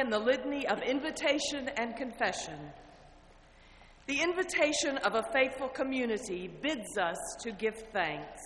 in 0.00 0.10
the 0.10 0.18
litany 0.18 0.66
of 0.66 0.80
invitation 0.82 1.68
and 1.76 1.94
confession? 1.94 2.58
The 4.06 4.20
invitation 4.20 4.96
of 4.98 5.14
a 5.14 5.22
faithful 5.32 5.68
community 5.68 6.48
bids 6.48 6.98
us 6.98 7.18
to 7.42 7.52
give 7.52 7.76
thanks. 7.92 8.40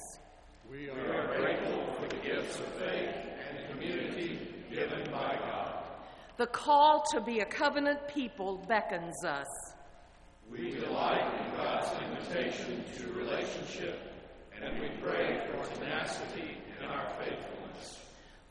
We 0.70 0.90
are 0.90 1.38
grateful 1.38 1.94
for 1.94 2.08
the 2.08 2.16
gifts 2.16 2.58
of 2.58 2.66
faith 2.74 3.14
and 3.48 3.70
community 3.70 4.40
given 4.70 5.04
by 5.10 5.36
God. 5.36 5.84
The 6.36 6.48
call 6.48 7.04
to 7.12 7.20
be 7.20 7.40
a 7.40 7.46
covenant 7.46 8.08
people 8.08 8.62
beckons 8.68 9.24
us. 9.24 9.46
We 10.50 10.72
delight 10.72 11.32
in 11.40 11.56
God's 11.56 11.88
invitation 12.02 12.84
to 12.98 13.12
relationship, 13.12 14.00
and 14.60 14.80
we 14.80 14.88
pray 15.00 15.46
for 15.46 15.74
tenacity 15.76 16.58
in 16.78 16.86
our 16.86 17.08
faithfulness. 17.18 17.53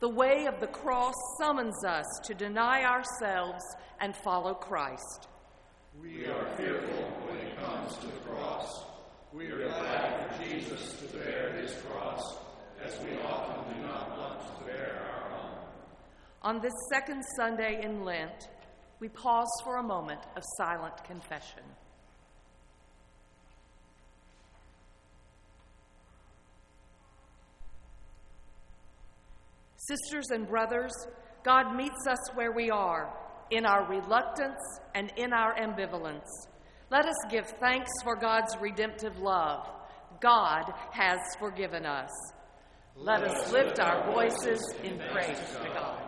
The 0.04 0.10
way 0.10 0.44
of 0.44 0.60
the 0.60 0.66
cross 0.66 1.14
summons 1.40 1.82
us 1.82 2.04
to 2.24 2.34
deny 2.34 2.84
ourselves 2.84 3.64
and 4.00 4.14
follow 4.14 4.52
Christ. 4.52 5.28
We 5.98 6.26
are 6.26 6.44
fearful 6.58 7.04
when 7.26 7.38
it 7.38 7.56
comes 7.56 7.96
to 7.96 8.06
the 8.08 8.12
cross. 8.28 8.84
We 9.32 9.46
are 9.46 9.66
glad 9.66 10.36
for 10.36 10.44
Jesus 10.44 11.00
to 11.00 11.16
bear 11.16 11.54
his 11.54 11.72
cross, 11.76 12.20
as 12.84 13.00
we 13.00 13.18
often 13.22 13.74
do 13.74 13.80
not 13.86 14.18
want 14.18 14.58
to 14.58 14.64
bear 14.66 15.06
our 15.10 15.40
own. 15.40 15.58
On 16.42 16.60
this 16.60 16.74
second 16.92 17.22
Sunday 17.38 17.82
in 17.82 18.04
Lent, 18.04 18.50
we 19.00 19.08
pause 19.08 19.48
for 19.64 19.78
a 19.78 19.82
moment 19.82 20.20
of 20.36 20.42
silent 20.58 21.02
confession. 21.04 21.62
Sisters 29.88 30.30
and 30.30 30.48
brothers, 30.48 30.92
God 31.44 31.76
meets 31.76 32.06
us 32.08 32.34
where 32.34 32.52
we 32.52 32.70
are, 32.70 33.12
in 33.50 33.66
our 33.66 33.86
reluctance 33.86 34.60
and 34.94 35.12
in 35.16 35.32
our 35.32 35.54
ambivalence. 35.56 36.28
Let 36.90 37.06
us 37.06 37.16
give 37.30 37.46
thanks 37.60 37.90
for 38.02 38.16
God's 38.16 38.56
redemptive 38.60 39.18
love. 39.18 39.68
God 40.20 40.72
has 40.90 41.18
forgiven 41.38 41.84
us. 41.84 42.10
Let 42.96 43.24
us 43.24 43.52
lift 43.52 43.80
our 43.80 44.10
voices 44.12 44.62
in 44.82 44.98
praise 45.12 45.38
to 45.38 45.68
God. 45.74 46.03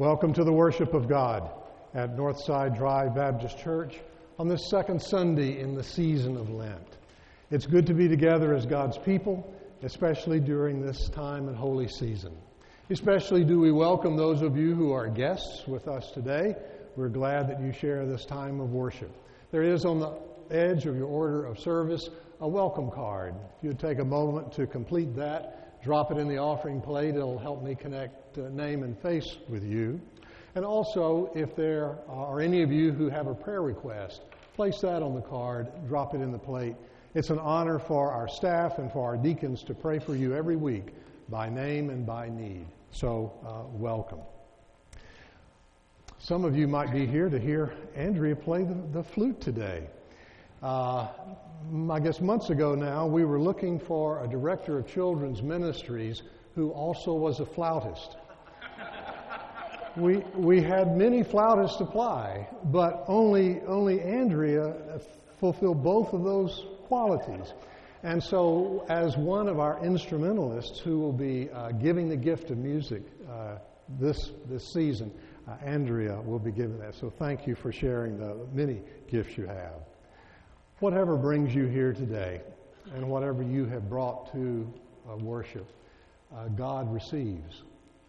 Welcome 0.00 0.32
to 0.32 0.44
the 0.44 0.52
worship 0.52 0.94
of 0.94 1.10
God 1.10 1.50
at 1.92 2.16
Northside 2.16 2.74
Drive 2.74 3.14
Baptist 3.14 3.58
Church 3.58 4.00
on 4.38 4.48
this 4.48 4.70
second 4.70 4.98
Sunday 4.98 5.60
in 5.60 5.74
the 5.74 5.84
season 5.84 6.38
of 6.38 6.48
Lent. 6.48 6.96
It's 7.50 7.66
good 7.66 7.84
to 7.84 7.92
be 7.92 8.08
together 8.08 8.54
as 8.54 8.64
God's 8.64 8.96
people, 8.96 9.54
especially 9.82 10.40
during 10.40 10.80
this 10.80 11.10
time 11.10 11.48
and 11.48 11.54
holy 11.54 11.86
season. 11.86 12.34
Especially 12.88 13.44
do 13.44 13.60
we 13.60 13.72
welcome 13.72 14.16
those 14.16 14.40
of 14.40 14.56
you 14.56 14.74
who 14.74 14.90
are 14.90 15.06
guests 15.06 15.64
with 15.66 15.86
us 15.86 16.10
today. 16.12 16.54
We're 16.96 17.10
glad 17.10 17.50
that 17.50 17.60
you 17.60 17.70
share 17.70 18.06
this 18.06 18.24
time 18.24 18.58
of 18.58 18.70
worship. 18.70 19.14
There 19.50 19.64
is 19.64 19.84
on 19.84 20.00
the 20.00 20.18
edge 20.50 20.86
of 20.86 20.96
your 20.96 21.08
order 21.08 21.44
of 21.44 21.58
service 21.58 22.08
a 22.40 22.48
welcome 22.48 22.90
card. 22.90 23.34
If 23.58 23.64
you'd 23.64 23.78
take 23.78 23.98
a 23.98 24.04
moment 24.06 24.50
to 24.54 24.66
complete 24.66 25.14
that, 25.16 25.59
drop 25.82 26.10
it 26.10 26.18
in 26.18 26.28
the 26.28 26.38
offering 26.38 26.80
plate. 26.80 27.14
It'll 27.14 27.38
help 27.38 27.62
me 27.62 27.74
connect 27.74 28.38
uh, 28.38 28.48
name 28.50 28.82
and 28.82 28.98
face 28.98 29.38
with 29.48 29.64
you. 29.64 30.00
And 30.54 30.64
also, 30.64 31.30
if 31.34 31.54
there 31.54 31.98
are 32.08 32.40
any 32.40 32.62
of 32.62 32.72
you 32.72 32.92
who 32.92 33.08
have 33.08 33.26
a 33.26 33.34
prayer 33.34 33.62
request, 33.62 34.22
place 34.56 34.80
that 34.80 35.02
on 35.02 35.14
the 35.14 35.22
card, 35.22 35.68
drop 35.88 36.14
it 36.14 36.20
in 36.20 36.32
the 36.32 36.38
plate. 36.38 36.74
It's 37.14 37.30
an 37.30 37.38
honor 37.38 37.78
for 37.78 38.12
our 38.12 38.28
staff 38.28 38.78
and 38.78 38.92
for 38.92 39.04
our 39.04 39.16
deacons 39.16 39.62
to 39.64 39.74
pray 39.74 39.98
for 39.98 40.14
you 40.14 40.34
every 40.34 40.56
week 40.56 40.88
by 41.28 41.48
name 41.48 41.90
and 41.90 42.04
by 42.04 42.28
need. 42.28 42.66
So, 42.92 43.32
uh, 43.46 43.62
welcome. 43.72 44.20
Some 46.18 46.44
of 46.44 46.56
you 46.56 46.68
might 46.68 46.92
be 46.92 47.06
here 47.06 47.30
to 47.30 47.38
hear 47.38 47.72
Andrea 47.94 48.36
play 48.36 48.64
the, 48.64 48.74
the 48.92 49.02
flute 49.02 49.40
today. 49.40 49.86
Uh, 50.62 51.08
I 51.90 52.00
guess 52.00 52.20
months 52.20 52.50
ago 52.50 52.74
now, 52.74 53.06
we 53.06 53.24
were 53.24 53.40
looking 53.40 53.78
for 53.78 54.22
a 54.22 54.28
director 54.28 54.78
of 54.78 54.86
children's 54.86 55.42
ministries 55.42 56.22
who 56.54 56.70
also 56.70 57.14
was 57.14 57.40
a 57.40 57.46
flautist. 57.46 58.16
we, 59.96 60.18
we 60.34 60.60
had 60.60 60.96
many 60.96 61.22
flautists 61.22 61.80
apply, 61.80 62.46
but 62.64 63.04
only, 63.08 63.60
only 63.62 64.02
Andrea 64.02 65.00
fulfilled 65.38 65.82
both 65.82 66.12
of 66.12 66.24
those 66.24 66.66
qualities. 66.84 67.54
And 68.02 68.22
so, 68.22 68.84
as 68.88 69.16
one 69.16 69.48
of 69.48 69.60
our 69.60 69.82
instrumentalists 69.84 70.78
who 70.80 70.98
will 70.98 71.12
be 71.12 71.48
uh, 71.50 71.72
giving 71.72 72.08
the 72.08 72.16
gift 72.16 72.50
of 72.50 72.58
music 72.58 73.02
uh, 73.30 73.56
this, 73.98 74.32
this 74.46 74.72
season, 74.72 75.10
uh, 75.48 75.56
Andrea 75.64 76.20
will 76.20 76.38
be 76.38 76.50
giving 76.50 76.78
that. 76.80 76.94
So, 76.94 77.10
thank 77.10 77.46
you 77.46 77.54
for 77.54 77.72
sharing 77.72 78.18
the 78.18 78.46
many 78.52 78.80
gifts 79.08 79.38
you 79.38 79.46
have. 79.46 79.89
Whatever 80.80 81.16
brings 81.16 81.54
you 81.54 81.66
here 81.66 81.92
today, 81.92 82.40
and 82.94 83.06
whatever 83.06 83.42
you 83.42 83.66
have 83.66 83.90
brought 83.90 84.32
to 84.32 84.72
uh, 85.06 85.14
worship, 85.16 85.70
uh, 86.34 86.48
God 86.48 86.90
receives 86.90 87.64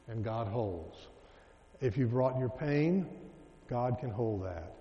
and 0.08 0.24
God 0.24 0.48
holds. 0.48 0.96
If 1.82 1.98
you 1.98 2.08
brought 2.08 2.40
your 2.40 2.48
pain, 2.48 3.06
God 3.70 3.98
can 4.00 4.10
hold 4.10 4.46
that. 4.46 4.72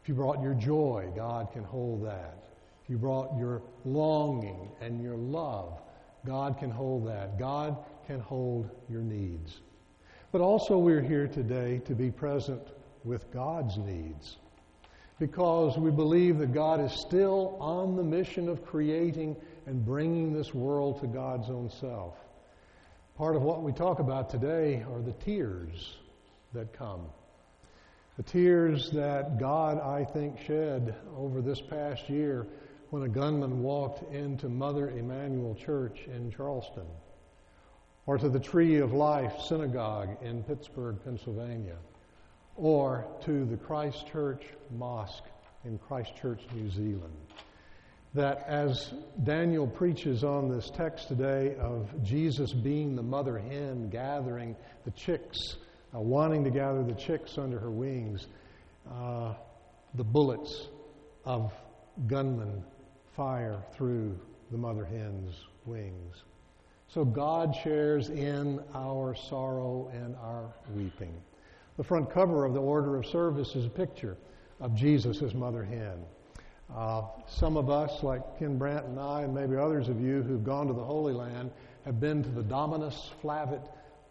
If 0.00 0.08
you 0.08 0.14
brought 0.14 0.42
your 0.42 0.54
joy, 0.54 1.10
God 1.16 1.50
can 1.52 1.64
hold 1.64 2.06
that. 2.06 2.38
If 2.84 2.90
you 2.90 2.98
brought 2.98 3.36
your 3.36 3.62
longing 3.84 4.70
and 4.80 5.02
your 5.02 5.16
love, 5.16 5.80
God 6.24 6.56
can 6.56 6.70
hold 6.70 7.04
that. 7.08 7.36
God 7.36 7.76
can 8.06 8.20
hold 8.20 8.70
your 8.88 9.02
needs. 9.02 9.60
But 10.30 10.40
also, 10.40 10.78
we're 10.78 11.02
here 11.02 11.26
today 11.26 11.80
to 11.86 11.96
be 11.96 12.12
present 12.12 12.62
with 13.02 13.32
God's 13.32 13.76
needs 13.76 14.36
because 15.18 15.78
we 15.78 15.90
believe 15.90 16.38
that 16.38 16.52
God 16.52 16.80
is 16.80 16.92
still 16.92 17.56
on 17.60 17.96
the 17.96 18.02
mission 18.02 18.48
of 18.48 18.64
creating 18.64 19.36
and 19.66 19.84
bringing 19.84 20.32
this 20.32 20.52
world 20.52 21.00
to 21.00 21.06
God's 21.06 21.50
own 21.50 21.70
self. 21.70 22.14
Part 23.16 23.36
of 23.36 23.42
what 23.42 23.62
we 23.62 23.72
talk 23.72 24.00
about 24.00 24.28
today 24.28 24.84
are 24.90 25.00
the 25.00 25.12
tears 25.12 25.98
that 26.52 26.72
come. 26.72 27.06
The 28.16 28.24
tears 28.24 28.90
that 28.90 29.38
God, 29.38 29.80
I 29.80 30.04
think, 30.04 30.40
shed 30.40 30.96
over 31.16 31.40
this 31.40 31.60
past 31.60 32.08
year 32.08 32.46
when 32.90 33.04
a 33.04 33.08
gunman 33.08 33.62
walked 33.62 34.12
into 34.12 34.48
Mother 34.48 34.90
Emanuel 34.90 35.54
Church 35.54 36.00
in 36.06 36.30
Charleston, 36.30 36.86
or 38.06 38.18
to 38.18 38.28
the 38.28 38.38
Tree 38.38 38.78
of 38.78 38.92
Life 38.92 39.40
Synagogue 39.40 40.16
in 40.22 40.42
Pittsburgh, 40.42 40.96
Pennsylvania 41.04 41.76
or 42.56 43.06
to 43.24 43.44
the 43.44 43.56
Christchurch 43.56 44.42
Mosque 44.70 45.24
in 45.64 45.78
Christchurch, 45.78 46.40
New 46.52 46.70
Zealand. 46.70 47.14
That 48.14 48.44
as 48.46 48.92
Daniel 49.24 49.66
preaches 49.66 50.22
on 50.22 50.48
this 50.48 50.70
text 50.70 51.08
today 51.08 51.56
of 51.56 51.90
Jesus 52.04 52.52
being 52.52 52.94
the 52.94 53.02
mother 53.02 53.38
hen 53.38 53.88
gathering 53.90 54.54
the 54.84 54.92
chicks, 54.92 55.38
uh, 55.94 56.00
wanting 56.00 56.44
to 56.44 56.50
gather 56.50 56.84
the 56.84 56.94
chicks 56.94 57.38
under 57.38 57.58
her 57.58 57.70
wings, 57.70 58.28
uh, 58.88 59.34
the 59.94 60.04
bullets 60.04 60.68
of 61.24 61.52
gunmen 62.06 62.62
fire 63.16 63.62
through 63.76 64.18
the 64.50 64.58
mother 64.58 64.84
hen's 64.84 65.34
wings. 65.64 66.22
So 66.88 67.04
God 67.04 67.54
shares 67.64 68.10
in 68.10 68.60
our 68.74 69.16
sorrow 69.16 69.90
and 69.92 70.14
our 70.16 70.52
weeping. 70.74 71.14
The 71.76 71.84
front 71.84 72.10
cover 72.10 72.44
of 72.44 72.54
the 72.54 72.60
order 72.60 72.96
of 72.96 73.06
service 73.06 73.56
is 73.56 73.66
a 73.66 73.70
picture 73.70 74.16
of 74.60 74.74
Jesus 74.76 75.20
mother 75.34 75.64
hen. 75.64 76.04
Uh, 76.74 77.02
some 77.28 77.56
of 77.56 77.68
us, 77.68 78.02
like 78.02 78.38
Ken 78.38 78.56
Brandt 78.56 78.86
and 78.86 78.98
I, 78.98 79.22
and 79.22 79.34
maybe 79.34 79.56
others 79.56 79.88
of 79.88 80.00
you 80.00 80.22
who've 80.22 80.44
gone 80.44 80.68
to 80.68 80.72
the 80.72 80.84
Holy 80.84 81.12
Land, 81.12 81.50
have 81.84 82.00
been 82.00 82.22
to 82.22 82.28
the 82.30 82.42
Dominus 82.42 83.10
Flevit 83.22 83.68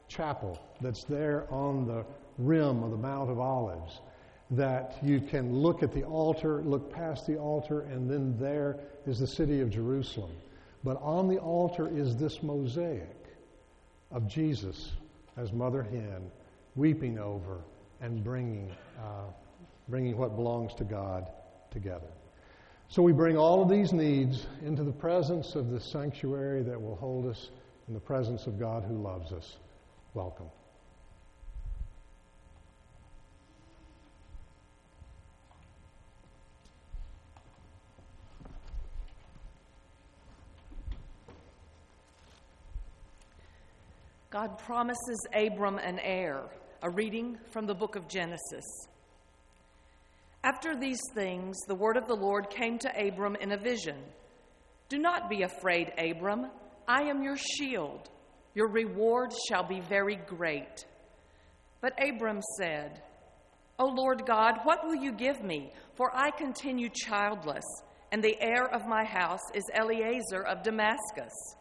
Chapel 0.07 0.59
that's 0.81 1.03
there 1.05 1.47
on 1.49 1.87
the 1.87 2.05
rim 2.37 2.83
of 2.83 2.91
the 2.91 2.97
Mount 2.97 3.31
of 3.31 3.39
Olives. 3.39 4.01
That 4.51 4.97
you 5.01 5.19
can 5.19 5.53
look 5.53 5.81
at 5.81 5.93
the 5.93 6.03
altar, 6.03 6.61
look 6.61 6.91
past 6.93 7.25
the 7.25 7.37
altar, 7.37 7.81
and 7.81 8.09
then 8.09 8.37
there 8.37 8.77
is 9.07 9.19
the 9.19 9.27
city 9.27 9.61
of 9.61 9.69
Jerusalem. 9.69 10.31
But 10.83 11.01
on 11.01 11.27
the 11.27 11.39
altar 11.39 11.87
is 11.87 12.15
this 12.17 12.43
mosaic 12.43 13.25
of 14.11 14.27
Jesus 14.27 14.91
as 15.37 15.51
mother 15.51 15.81
hen, 15.81 16.29
weeping 16.75 17.19
over 17.19 17.61
and 18.01 18.23
bringing, 18.23 18.71
uh, 18.99 19.31
bringing 19.87 20.17
what 20.17 20.35
belongs 20.35 20.73
to 20.75 20.83
God 20.83 21.29
together. 21.71 22.09
So 22.89 23.01
we 23.01 23.11
bring 23.11 23.37
all 23.37 23.61
of 23.61 23.69
these 23.69 23.91
needs 23.93 24.45
into 24.63 24.83
the 24.83 24.91
presence 24.91 25.55
of 25.55 25.71
the 25.71 25.79
sanctuary 25.79 26.63
that 26.63 26.79
will 26.79 26.95
hold 26.95 27.25
us 27.25 27.49
in 27.87 27.93
the 27.93 27.99
presence 27.99 28.45
of 28.47 28.59
God 28.59 28.83
who 28.83 29.01
loves 29.01 29.31
us. 29.31 29.57
Welcome. 30.13 30.47
God 44.33 44.57
promises 44.57 45.27
Abram 45.35 45.77
an 45.77 45.99
heir, 45.99 46.41
a 46.83 46.89
reading 46.89 47.37
from 47.49 47.65
the 47.65 47.73
book 47.73 47.95
of 47.95 48.09
Genesis. 48.09 48.65
After 50.43 50.75
these 50.75 50.99
things, 51.15 51.55
the 51.65 51.75
word 51.75 51.95
of 51.95 52.07
the 52.07 52.13
Lord 52.13 52.49
came 52.49 52.77
to 52.79 53.07
Abram 53.07 53.37
in 53.37 53.53
a 53.53 53.57
vision 53.57 53.95
Do 54.89 54.97
not 54.99 55.29
be 55.29 55.43
afraid, 55.43 55.93
Abram. 55.97 56.47
I 56.85 57.03
am 57.03 57.23
your 57.23 57.37
shield. 57.37 58.09
Your 58.53 58.67
reward 58.67 59.31
shall 59.47 59.65
be 59.65 59.79
very 59.79 60.17
great. 60.17 60.85
But 61.79 61.93
Abram 61.97 62.41
said, 62.57 63.01
O 63.79 63.85
Lord 63.85 64.25
God, 64.27 64.59
what 64.63 64.85
will 64.85 64.95
you 64.95 65.13
give 65.13 65.41
me? 65.41 65.71
For 65.95 66.13
I 66.13 66.31
continue 66.31 66.89
childless, 66.89 67.63
and 68.11 68.21
the 68.21 68.35
heir 68.41 68.67
of 68.67 68.85
my 68.85 69.05
house 69.05 69.51
is 69.53 69.63
Eliezer 69.73 70.43
of 70.43 70.63
Damascus. 70.63 71.55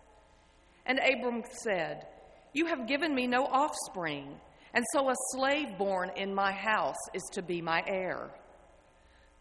And 0.85 0.99
Abram 0.99 1.45
said, 1.63 2.09
You 2.53 2.67
have 2.67 2.89
given 2.89 3.15
me 3.15 3.29
no 3.29 3.45
offspring, 3.45 4.41
and 4.75 4.85
so 4.93 5.11
a 5.11 5.15
slave 5.33 5.77
born 5.77 6.11
in 6.17 6.35
my 6.35 6.53
house 6.53 6.97
is 7.13 7.23
to 7.33 7.43
be 7.43 7.61
my 7.61 7.83
heir. 7.87 8.31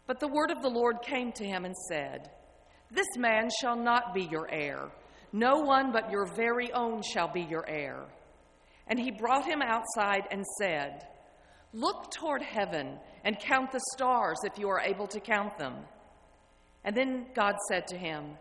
But 0.06 0.20
the 0.20 0.28
word 0.28 0.50
of 0.50 0.62
the 0.62 0.68
Lord 0.68 1.00
came 1.02 1.32
to 1.32 1.44
him 1.44 1.64
and 1.64 1.76
said, 1.88 2.30
This 2.90 3.16
man 3.16 3.48
shall 3.60 3.76
not 3.76 4.12
be 4.14 4.24
your 4.24 4.50
heir. 4.50 4.90
No 5.32 5.60
one 5.60 5.92
but 5.92 6.10
your 6.10 6.26
very 6.26 6.70
own 6.72 7.02
shall 7.02 7.32
be 7.32 7.40
your 7.42 7.66
heir. 7.68 8.04
And 8.86 8.98
he 8.98 9.10
brought 9.10 9.46
him 9.46 9.62
outside 9.62 10.24
and 10.30 10.44
said, 10.58 11.06
Look 11.72 12.10
toward 12.10 12.42
heaven 12.42 12.98
and 13.24 13.38
count 13.38 13.72
the 13.72 13.80
stars 13.94 14.36
if 14.44 14.58
you 14.58 14.68
are 14.68 14.80
able 14.80 15.06
to 15.06 15.20
count 15.20 15.56
them. 15.56 15.76
And 16.84 16.94
then 16.94 17.26
God 17.34 17.54
said 17.68 17.86
to 17.86 17.96
him, 17.96 18.36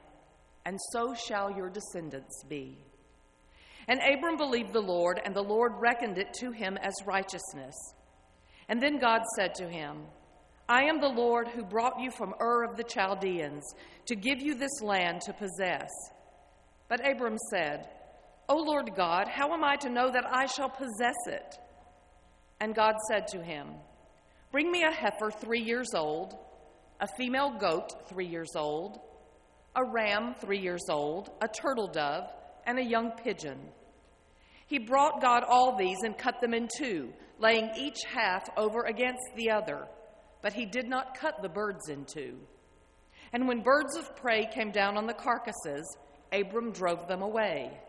And 0.65 0.77
so 0.91 1.13
shall 1.13 1.55
your 1.55 1.69
descendants 1.69 2.43
be. 2.49 2.77
And 3.87 3.99
Abram 3.99 4.37
believed 4.37 4.73
the 4.73 4.81
Lord, 4.81 5.19
and 5.23 5.35
the 5.35 5.43
Lord 5.43 5.73
reckoned 5.79 6.17
it 6.17 6.33
to 6.35 6.51
him 6.51 6.77
as 6.77 6.93
righteousness. 7.05 7.75
And 8.69 8.81
then 8.81 8.99
God 8.99 9.21
said 9.35 9.55
to 9.55 9.67
him, 9.67 10.03
I 10.69 10.83
am 10.83 11.01
the 11.01 11.09
Lord 11.09 11.49
who 11.49 11.63
brought 11.63 11.99
you 11.99 12.11
from 12.11 12.33
Ur 12.39 12.63
of 12.63 12.77
the 12.77 12.83
Chaldeans 12.83 13.63
to 14.05 14.15
give 14.15 14.39
you 14.39 14.55
this 14.55 14.81
land 14.81 15.21
to 15.21 15.33
possess. 15.33 15.89
But 16.87 17.05
Abram 17.05 17.37
said, 17.49 17.89
O 18.47 18.55
Lord 18.55 18.91
God, 18.95 19.27
how 19.27 19.53
am 19.53 19.63
I 19.63 19.75
to 19.77 19.89
know 19.89 20.09
that 20.11 20.25
I 20.29 20.45
shall 20.45 20.69
possess 20.69 21.15
it? 21.27 21.57
And 22.59 22.75
God 22.75 22.95
said 23.09 23.27
to 23.29 23.41
him, 23.41 23.67
Bring 24.51 24.71
me 24.71 24.83
a 24.83 24.91
heifer 24.91 25.31
three 25.31 25.61
years 25.61 25.93
old, 25.95 26.35
a 26.99 27.07
female 27.17 27.57
goat 27.57 28.07
three 28.07 28.27
years 28.27 28.51
old, 28.55 28.99
a 29.75 29.83
ram 29.83 30.35
three 30.39 30.59
years 30.59 30.85
old, 30.89 31.31
a 31.41 31.47
turtle 31.47 31.87
dove, 31.87 32.29
and 32.71 32.79
a 32.79 32.89
young 32.89 33.11
pigeon. 33.11 33.59
He 34.65 34.79
brought 34.79 35.21
God 35.21 35.43
all 35.43 35.77
these 35.77 35.99
and 36.03 36.17
cut 36.17 36.41
them 36.41 36.55
in 36.55 36.67
two, 36.75 37.13
laying 37.37 37.69
each 37.77 37.99
half 38.11 38.49
over 38.57 38.81
against 38.81 39.21
the 39.35 39.51
other 39.51 39.87
but 40.41 40.53
he 40.53 40.65
did 40.65 40.87
not 40.87 41.17
cut 41.17 41.41
the 41.41 41.49
birds 41.49 41.89
in 41.89 42.05
two. 42.05 42.37
And 43.33 43.47
when 43.47 43.61
birds 43.61 43.95
of 43.95 44.15
prey 44.15 44.47
came 44.53 44.71
down 44.71 44.97
on 44.97 45.05
the 45.05 45.13
carcasses, 45.13 45.97
Abram 46.33 46.71
drove 46.71 47.07
them 47.07 47.21
away. 47.21 47.79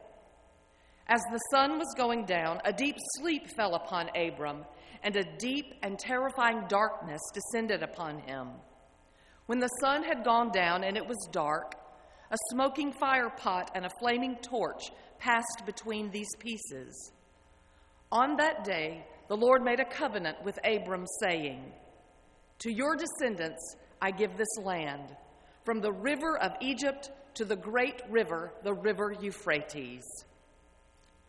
As 1.09 1.21
the 1.33 1.41
sun 1.51 1.79
was 1.79 1.95
going 1.97 2.25
down, 2.27 2.61
a 2.65 2.73
deep 2.73 2.97
sleep 3.19 3.49
fell 3.57 3.75
upon 3.75 4.11
Abram, 4.17 4.65
and 5.03 5.17
a 5.17 5.37
deep 5.39 5.75
and 5.83 5.99
terrifying 5.99 6.65
darkness 6.69 7.21
descended 7.35 7.83
upon 7.83 8.21
him. 8.21 8.49
When 9.47 9.59
the 9.59 9.71
sun 9.81 10.05
had 10.05 10.25
gone 10.25 10.53
down 10.53 10.85
and 10.85 10.97
it 10.97 11.07
was 11.07 11.29
dark, 11.33 11.75
a 12.33 12.37
smoking 12.51 12.93
fire 12.93 13.31
pot 13.31 13.71
and 13.75 13.85
a 13.85 13.91
flaming 14.01 14.37
torch 14.37 14.91
passed 15.19 15.63
between 15.67 16.11
these 16.11 16.35
pieces. 16.39 17.13
On 18.11 18.37
that 18.37 18.65
day, 18.65 19.05
the 19.29 19.37
Lord 19.37 19.63
made 19.63 19.81
a 19.81 19.85
covenant 19.85 20.43
with 20.43 20.59
Abram, 20.65 21.05
saying, 21.21 21.63
to 22.61 22.73
your 22.73 22.97
descendants 22.97 23.77
I 24.01 24.11
give 24.11 24.37
this 24.37 24.57
land, 24.63 25.15
from 25.65 25.81
the 25.81 25.93
river 25.93 26.39
of 26.39 26.53
Egypt 26.61 27.11
to 27.35 27.45
the 27.45 27.57
great 27.57 28.01
river, 28.09 28.53
the 28.65 28.75
river 28.75 29.15
Euphrates. 29.21 30.05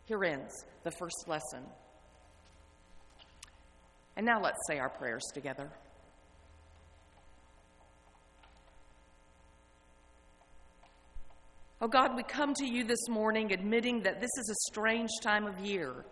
Here 0.06 0.24
ends 0.24 0.64
the 0.82 0.90
first 0.90 1.24
lesson. 1.26 1.64
And 4.16 4.24
now 4.26 4.40
let's 4.40 4.58
say 4.68 4.78
our 4.78 4.90
prayers 4.90 5.24
together. 5.32 5.70
Oh 11.84 11.88
God, 11.88 12.16
we 12.16 12.22
come 12.22 12.54
to 12.54 12.64
you 12.64 12.82
this 12.82 13.10
morning 13.10 13.52
admitting 13.52 14.04
that 14.04 14.18
this 14.18 14.30
is 14.38 14.48
a 14.48 14.70
strange 14.72 15.10
time 15.22 15.46
of 15.46 15.60
year 15.60 16.06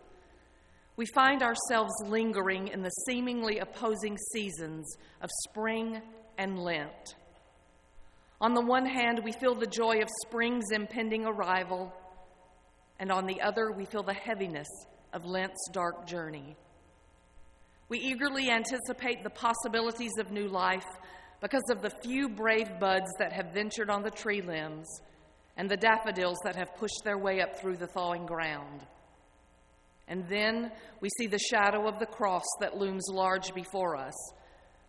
we 0.96 1.06
find 1.14 1.42
ourselves 1.42 1.94
lingering 2.06 2.68
in 2.68 2.82
the 2.82 2.90
seemingly 3.06 3.58
opposing 3.58 4.18
seasons 4.34 4.98
of 5.22 5.30
spring 5.48 6.02
and 6.36 6.58
Lent. 6.58 7.14
On 8.42 8.52
the 8.52 8.60
one 8.60 8.84
hand, 8.84 9.22
we 9.24 9.32
feel 9.32 9.54
the 9.54 9.66
joy 9.66 10.02
of 10.02 10.08
spring's 10.26 10.70
impending 10.72 11.24
arrival, 11.24 11.90
and 12.98 13.10
on 13.10 13.24
the 13.24 13.40
other, 13.40 13.72
we 13.72 13.86
feel 13.86 14.02
the 14.02 14.12
heaviness 14.12 14.68
of 15.14 15.24
Lent's 15.24 15.70
dark 15.72 16.06
journey. 16.06 16.54
We 17.88 17.98
eagerly 17.98 18.50
anticipate 18.50 19.24
the 19.24 19.30
possibilities 19.30 20.18
of 20.18 20.30
new 20.30 20.48
life 20.48 20.84
because 21.40 21.64
of 21.70 21.80
the 21.80 21.92
few 22.02 22.28
brave 22.28 22.78
buds 22.78 23.10
that 23.18 23.32
have 23.32 23.54
ventured 23.54 23.88
on 23.88 24.02
the 24.02 24.10
tree 24.10 24.42
limbs 24.42 25.00
and 25.56 25.68
the 25.68 25.76
daffodils 25.76 26.38
that 26.44 26.56
have 26.56 26.74
pushed 26.76 27.02
their 27.04 27.18
way 27.18 27.40
up 27.40 27.58
through 27.58 27.76
the 27.76 27.86
thawing 27.86 28.26
ground. 28.26 28.80
And 30.08 30.26
then 30.28 30.72
we 31.00 31.08
see 31.18 31.26
the 31.26 31.38
shadow 31.38 31.86
of 31.86 31.98
the 31.98 32.06
cross 32.06 32.44
that 32.60 32.76
looms 32.76 33.06
large 33.10 33.54
before 33.54 33.96
us, 33.96 34.14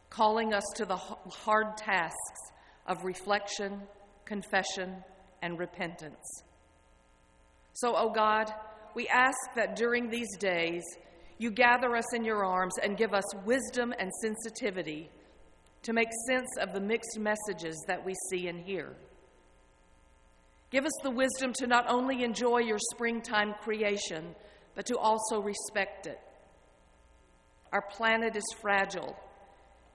calling 0.10 0.54
us 0.54 0.64
to 0.76 0.86
the 0.86 0.98
hard 0.98 1.78
tasks 1.78 2.52
of 2.88 3.04
reflection, 3.04 3.82
confession, 4.26 4.96
and 5.42 5.60
repentance. 5.60 6.44
So, 7.74 7.96
O 7.96 8.08
oh 8.08 8.10
God, 8.10 8.52
we 8.96 9.08
ask 9.08 9.38
that 9.56 9.76
during 9.76 10.10
these 10.10 10.38
days 10.38 10.84
you 11.38 11.52
gather 11.52 11.96
us 11.96 12.14
in 12.14 12.24
your 12.24 12.46
arms 12.46 12.74
and 12.82 12.98
give 12.98 13.14
us 13.14 13.24
wisdom 13.46 13.94
and 13.98 14.12
sensitivity 14.22 15.10
to 15.82 15.94
make 15.94 16.08
sense 16.30 16.50
of 16.62 16.74
the 16.74 16.80
mixed 16.80 17.20
messages 17.20 17.84
that 17.88 18.04
we 18.06 18.14
see 18.30 18.48
and 18.48 18.60
hear. 18.60 18.96
Give 20.74 20.86
us 20.86 20.92
the 21.04 21.12
wisdom 21.12 21.54
to 21.60 21.68
not 21.68 21.86
only 21.88 22.24
enjoy 22.24 22.62
your 22.62 22.80
springtime 22.94 23.54
creation, 23.62 24.34
but 24.74 24.88
to 24.88 24.98
also 24.98 25.40
respect 25.40 26.08
it. 26.08 26.20
Our 27.72 27.84
planet 27.84 28.36
is 28.36 28.44
fragile, 28.60 29.16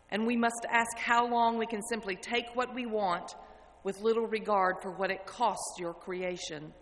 and 0.08 0.25
we 0.25 0.37
must 0.37 0.64
ask 0.70 0.97
how 0.97 1.26
long 1.26 1.58
we 1.58 1.66
can 1.66 1.82
simply 1.82 2.14
take 2.14 2.54
what 2.54 2.76
we 2.76 2.87
want 2.87 3.35
with 3.82 4.00
little 4.00 4.28
regard 4.28 4.76
for 4.80 4.92
what 4.92 5.11
it 5.11 5.26
costs 5.26 5.80
your 5.80 5.94
creation. 5.94 6.73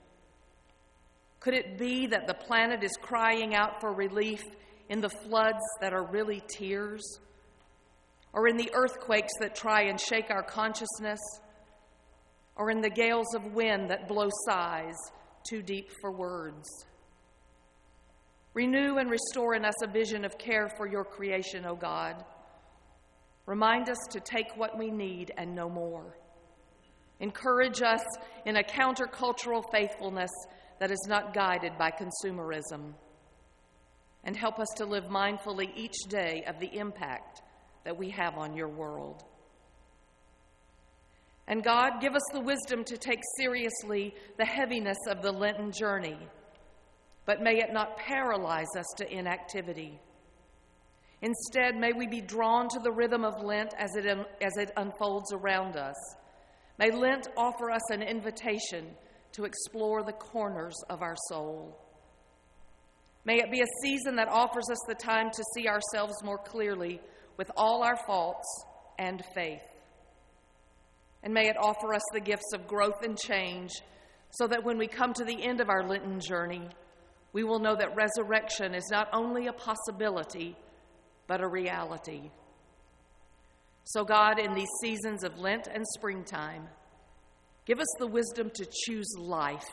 Could 1.41 1.55
it 1.55 1.79
be 1.79 2.07
that 2.09 2.27
the 2.27 2.35
planet 2.35 2.85
is 2.85 2.99
crying 3.01 3.55
out 3.55 3.81
for 3.81 3.95
relief 3.95 4.45
in 4.91 5.01
the 5.01 5.09
floods 5.09 5.65
that 5.81 5.95
are 5.95 6.05
really 6.05 6.43
tears? 6.49 7.19
Or 8.35 8.47
in 8.47 8.59
the 8.59 8.71
earthquakes 8.75 9.33
that 9.41 9.55
try 9.55 9.85
and 9.85 9.99
shake 9.99 10.31
our 10.31 10.43
consciousness? 10.43 11.21
Or 12.57 12.71
in 12.71 12.81
the 12.81 12.91
gales 12.91 13.35
of 13.35 13.53
wind 13.53 13.91
that 13.91 14.09
blow 14.09 14.29
sighs 14.47 14.97
too 15.49 15.63
deep 15.63 15.91
for 16.01 16.11
words? 16.11 16.67
Renew 18.55 18.97
and 18.97 19.11
restore 19.11 19.55
in 19.55 19.67
us 19.67 19.75
a 19.83 19.87
vision 19.87 20.25
of 20.25 20.39
care 20.39 20.71
for 20.79 20.87
your 20.87 21.05
creation, 21.05 21.67
O 21.67 21.77
God. 21.77 22.25
Remind 23.45 23.91
us 23.91 23.99
to 24.11 24.21
take 24.21 24.57
what 24.57 24.79
we 24.79 24.91
need 24.91 25.31
and 25.37 25.55
no 25.55 25.69
more. 25.69 26.17
Encourage 27.21 27.83
us 27.83 28.05
in 28.45 28.57
a 28.57 28.63
countercultural 28.63 29.63
faithfulness 29.71 30.31
that 30.81 30.91
is 30.91 31.07
not 31.09 31.35
guided 31.35 31.77
by 31.79 31.91
consumerism. 31.91 32.95
And 34.25 34.37
help 34.37 34.59
us 34.59 34.69
to 34.77 34.87
live 34.87 35.05
mindfully 35.05 35.71
each 35.77 35.97
day 36.09 36.43
of 36.47 36.59
the 36.59 36.77
impact 36.77 37.43
that 37.85 37.97
we 37.97 38.11
have 38.11 38.37
on 38.37 38.57
your 38.57 38.69
world. 38.69 39.23
And 41.49 41.63
God, 41.63 42.01
give 42.01 42.15
us 42.15 42.25
the 42.33 42.41
wisdom 42.41 42.83
to 42.85 42.97
take 42.97 43.21
seriously 43.37 44.15
the 44.37 44.45
heaviness 44.45 44.99
of 45.09 45.23
the 45.23 45.31
Lenten 45.31 45.71
journey, 45.71 46.19
but 47.25 47.41
may 47.41 47.59
it 47.59 47.73
not 47.73 47.97
paralyze 47.97 48.75
us 48.77 48.87
to 48.97 49.11
inactivity. 49.11 50.01
Instead, 51.23 51.77
may 51.77 51.93
we 51.93 52.07
be 52.07 52.21
drawn 52.21 52.69
to 52.69 52.81
the 52.81 52.91
rhythm 52.91 53.25
of 53.25 53.43
Lent 53.43 53.73
as 53.79 53.95
it, 53.97 54.07
as 54.43 54.57
it 54.57 54.71
unfolds 54.77 55.33
around 55.33 55.77
us. 55.77 55.95
May 56.79 56.91
Lent 56.91 57.29
offer 57.37 57.71
us 57.71 57.91
an 57.91 58.03
invitation 58.03 58.89
to 59.33 59.45
explore 59.45 60.03
the 60.03 60.13
corners 60.13 60.75
of 60.91 61.01
our 61.01 61.17
soul. 61.29 61.79
May 63.25 63.39
it 63.39 63.51
be 63.51 63.61
a 63.61 63.83
season 63.83 64.17
that 64.17 64.29
offers 64.29 64.69
us 64.71 64.79
the 64.87 64.95
time 64.95 65.31
to 65.31 65.45
see 65.55 65.69
ourselves 65.69 66.23
more 66.23 66.39
clearly 66.39 67.01
with 67.37 67.51
all 67.57 67.83
our 67.83 67.97
faults 68.07 68.47
and 68.99 69.23
faith. 69.35 69.63
And 71.27 71.35
may 71.35 71.49
it 71.49 71.57
offer 71.59 71.93
us 71.93 72.05
the 72.13 72.21
gifts 72.21 72.53
of 72.55 72.69
growth 72.69 73.03
and 73.03 73.19
change 73.19 73.73
so 74.31 74.47
that 74.47 74.63
when 74.63 74.79
we 74.79 74.87
come 74.87 75.13
to 75.13 75.25
the 75.25 75.43
end 75.43 75.61
of 75.61 75.69
our 75.69 75.83
Lenten 75.83 76.21
journey, 76.21 76.69
we 77.33 77.43
will 77.43 77.59
know 77.59 77.75
that 77.75 77.97
resurrection 77.97 78.77
is 78.77 78.89
not 78.93 79.09
only 79.13 79.49
a 79.49 79.53
possibility, 79.53 80.57
but 81.27 81.41
a 81.41 81.49
reality. 81.49 82.31
So, 83.83 84.05
God, 84.05 84.39
in 84.39 84.55
these 84.55 84.69
seasons 84.81 85.25
of 85.25 85.37
Lent 85.37 85.67
and 85.67 85.85
springtime, 85.97 86.69
give 87.65 87.81
us 87.81 87.93
the 87.99 88.07
wisdom 88.07 88.49
to 88.55 88.65
choose 88.85 89.13
life, 89.19 89.67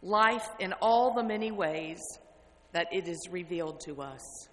life 0.00 0.48
in 0.58 0.72
all 0.80 1.12
the 1.12 1.22
many 1.22 1.52
ways 1.52 2.00
that 2.72 2.86
it 2.92 3.08
is 3.08 3.28
revealed 3.30 3.78
to 3.80 4.00
us. 4.00 4.48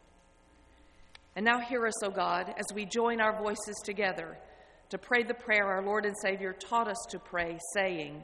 And 1.37 1.45
now, 1.45 1.61
hear 1.61 1.87
us, 1.87 2.03
O 2.03 2.09
God, 2.09 2.53
as 2.57 2.75
we 2.75 2.83
join 2.83 3.21
our 3.21 3.41
voices 3.41 3.77
together 3.85 4.37
to 4.91 4.97
pray 4.97 5.23
the 5.23 5.33
prayer 5.33 5.67
our 5.67 5.83
Lord 5.83 6.05
and 6.05 6.15
Savior 6.21 6.51
taught 6.51 6.89
us 6.89 7.05
to 7.11 7.17
pray, 7.17 7.57
saying, 7.73 8.21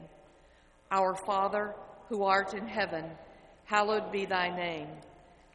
Our 0.90 1.16
Father, 1.26 1.74
who 2.10 2.24
art 2.24 2.52
in 2.52 2.66
heaven, 2.66 3.06
hallowed 3.64 4.12
be 4.12 4.26
thy 4.26 4.54
name. 4.54 4.88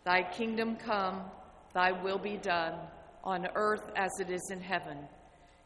Thy 0.04 0.24
kingdom 0.24 0.76
come, 0.76 1.22
thy 1.74 1.92
will 1.92 2.18
be 2.18 2.38
done 2.38 2.74
on 3.24 3.48
earth 3.54 3.92
as 3.96 4.10
it 4.20 4.32
is 4.32 4.50
in 4.52 4.60
heaven. 4.60 4.98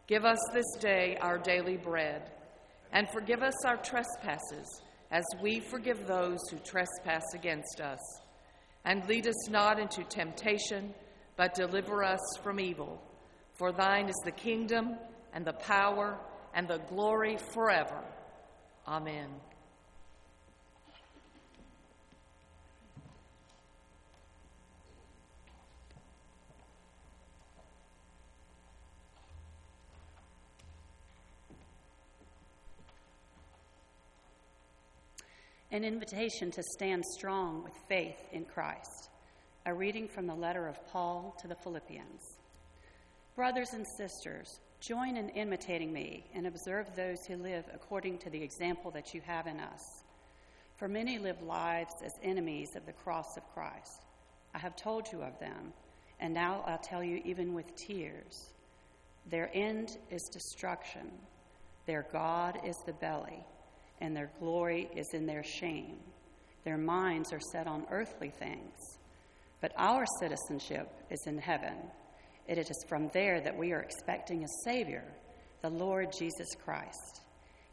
Give 0.06 0.26
us 0.26 0.38
this 0.54 0.70
day 0.82 1.18
our 1.22 1.38
daily 1.38 1.78
bread, 1.78 2.30
and 2.92 3.08
forgive 3.10 3.42
us 3.42 3.66
our 3.66 3.78
trespasses, 3.78 4.82
as 5.12 5.24
we 5.42 5.62
forgive 5.62 6.08
those 6.08 6.40
who 6.52 6.58
trespass 6.58 7.24
against 7.34 7.80
us. 7.80 8.00
And 8.84 9.08
lead 9.08 9.28
us 9.28 9.50
not 9.50 9.80
into 9.80 10.04
temptation, 10.04 10.94
but 11.38 11.56
deliver 11.56 12.04
us 12.04 12.20
from 12.44 12.60
evil. 12.60 13.02
For 13.54 13.72
thine 13.72 14.10
is 14.10 14.22
the 14.26 14.32
kingdom, 14.32 14.98
and 15.38 15.46
the 15.46 15.54
power, 15.54 16.18
and 16.56 16.68
the 16.68 16.80
glory 16.90 17.38
forever. 17.54 18.04
Amen. 18.88 19.30
an 35.70 35.84
invitation 35.84 36.50
to 36.50 36.64
stand 36.64 37.04
strong 37.06 37.64
with 37.64 37.74
faith 37.88 38.18
in 38.32 38.44
Christ. 38.44 39.10
A 39.68 39.74
reading 39.76 40.08
from 40.08 40.26
the 40.26 40.34
letter 40.34 40.68
of 40.68 40.84
Paul 40.88 41.38
to 41.42 41.48
the 41.48 41.54
Philippians. 41.54 42.40
Brothers 43.36 43.74
and 43.74 43.86
sisters, 44.00 44.60
join 44.80 45.18
in 45.18 45.30
imitating 45.30 45.92
me 45.92 46.26
and 46.34 46.48
observe 46.48 46.96
those 46.96 47.26
who 47.26 47.36
live 47.38 47.66
according 47.74 48.20
to 48.20 48.30
the 48.30 48.42
example 48.42 48.92
that 48.92 49.14
you 49.14 49.22
have 49.22 49.48
in 49.48 49.60
us. 49.60 50.04
For 50.78 50.88
many 50.88 51.18
live 51.18 51.42
lives 51.42 51.94
as 52.06 52.14
enemies 52.22 52.76
of 52.76 52.86
the 52.86 52.94
cross 52.94 53.38
of 53.38 53.54
Christ. 53.54 54.04
I 54.54 54.60
have 54.60 54.76
told 54.76 55.12
you 55.12 55.22
of 55.22 55.40
them, 55.40 55.74
and 56.20 56.34
now 56.34 56.64
I'll 56.68 56.78
tell 56.78 57.04
you 57.04 57.22
even 57.26 57.54
with 57.54 57.76
tears. 57.76 58.54
Their 59.30 59.50
end 59.54 59.98
is 60.12 60.30
destruction, 60.32 61.12
their 61.86 62.06
God 62.12 62.60
is 62.66 62.78
the 62.86 62.94
belly 62.94 63.44
and 64.02 64.16
their 64.16 64.32
glory 64.40 64.90
is 64.96 65.08
in 65.14 65.26
their 65.26 65.44
shame. 65.44 65.98
Their 66.64 66.78
minds 66.78 67.32
are 67.34 67.40
set 67.40 67.68
on 67.68 67.86
earthly 67.92 68.30
things. 68.30 68.98
But 69.62 69.74
our 69.78 70.06
citizenship 70.20 70.90
is 71.10 71.26
in 71.26 71.38
heaven. 71.38 71.76
It 72.48 72.58
is 72.58 72.86
from 72.88 73.10
there 73.14 73.42
that 73.42 73.58
we 73.58 73.74
are 73.74 73.82
expecting 73.82 74.44
a 74.44 74.64
Savior, 74.64 75.04
the 75.62 75.70
Lord 75.70 76.14
Jesus 76.18 76.48
Christ. 76.64 77.22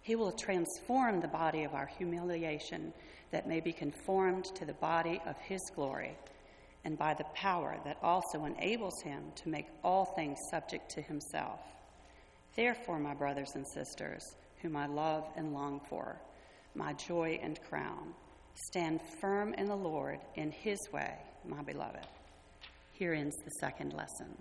He 0.03 0.17
will 0.17 0.33
transform 0.33 1.21
the 1.21 1.29
body 1.29 1.65
of 1.65 1.75
our 1.75 1.87
humiliation 1.87 2.93
that 3.31 3.49
may 3.49 3.61
be 3.61 3.73
conformed 3.73 4.45
to 4.57 4.65
the 4.65 4.75
body 4.75 5.21
of 5.27 5.37
His 5.39 5.61
glory, 5.75 6.17
and 6.85 6.99
by 6.99 7.15
the 7.15 7.25
power 7.35 7.79
that 7.85 7.99
also 8.03 8.45
enables 8.45 9.01
Him 9.03 9.23
to 9.37 9.49
make 9.49 9.67
all 9.83 10.05
things 10.05 10.39
subject 10.51 10.91
to 10.91 11.03
Himself. 11.03 11.61
Therefore, 12.57 12.99
my 12.99 13.15
brothers 13.15 13.53
and 13.55 13.67
sisters, 13.67 14.23
whom 14.61 14.77
I 14.77 14.87
love 14.87 15.25
and 15.37 15.53
long 15.53 15.81
for, 15.89 16.17
my 16.75 16.93
joy 16.95 17.39
and 17.43 17.61
crown. 17.69 18.15
Stand 18.55 19.01
firm 19.21 19.55
in 19.55 19.67
the 19.67 19.77
Lord 19.77 20.19
in 20.37 20.51
his 20.51 20.79
way, 20.93 21.13
my 21.47 21.63
beloved. 21.63 22.07
Here 22.93 23.13
ends 23.13 23.37
the 23.45 23.51
second 23.61 23.93
lesson. 23.93 24.37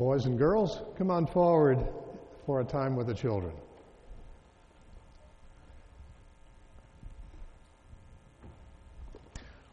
Boys 0.00 0.24
and 0.24 0.38
girls, 0.38 0.80
come 0.96 1.10
on 1.10 1.26
forward 1.26 1.78
for 2.46 2.62
a 2.62 2.64
time 2.64 2.96
with 2.96 3.06
the 3.06 3.12
children. 3.12 3.52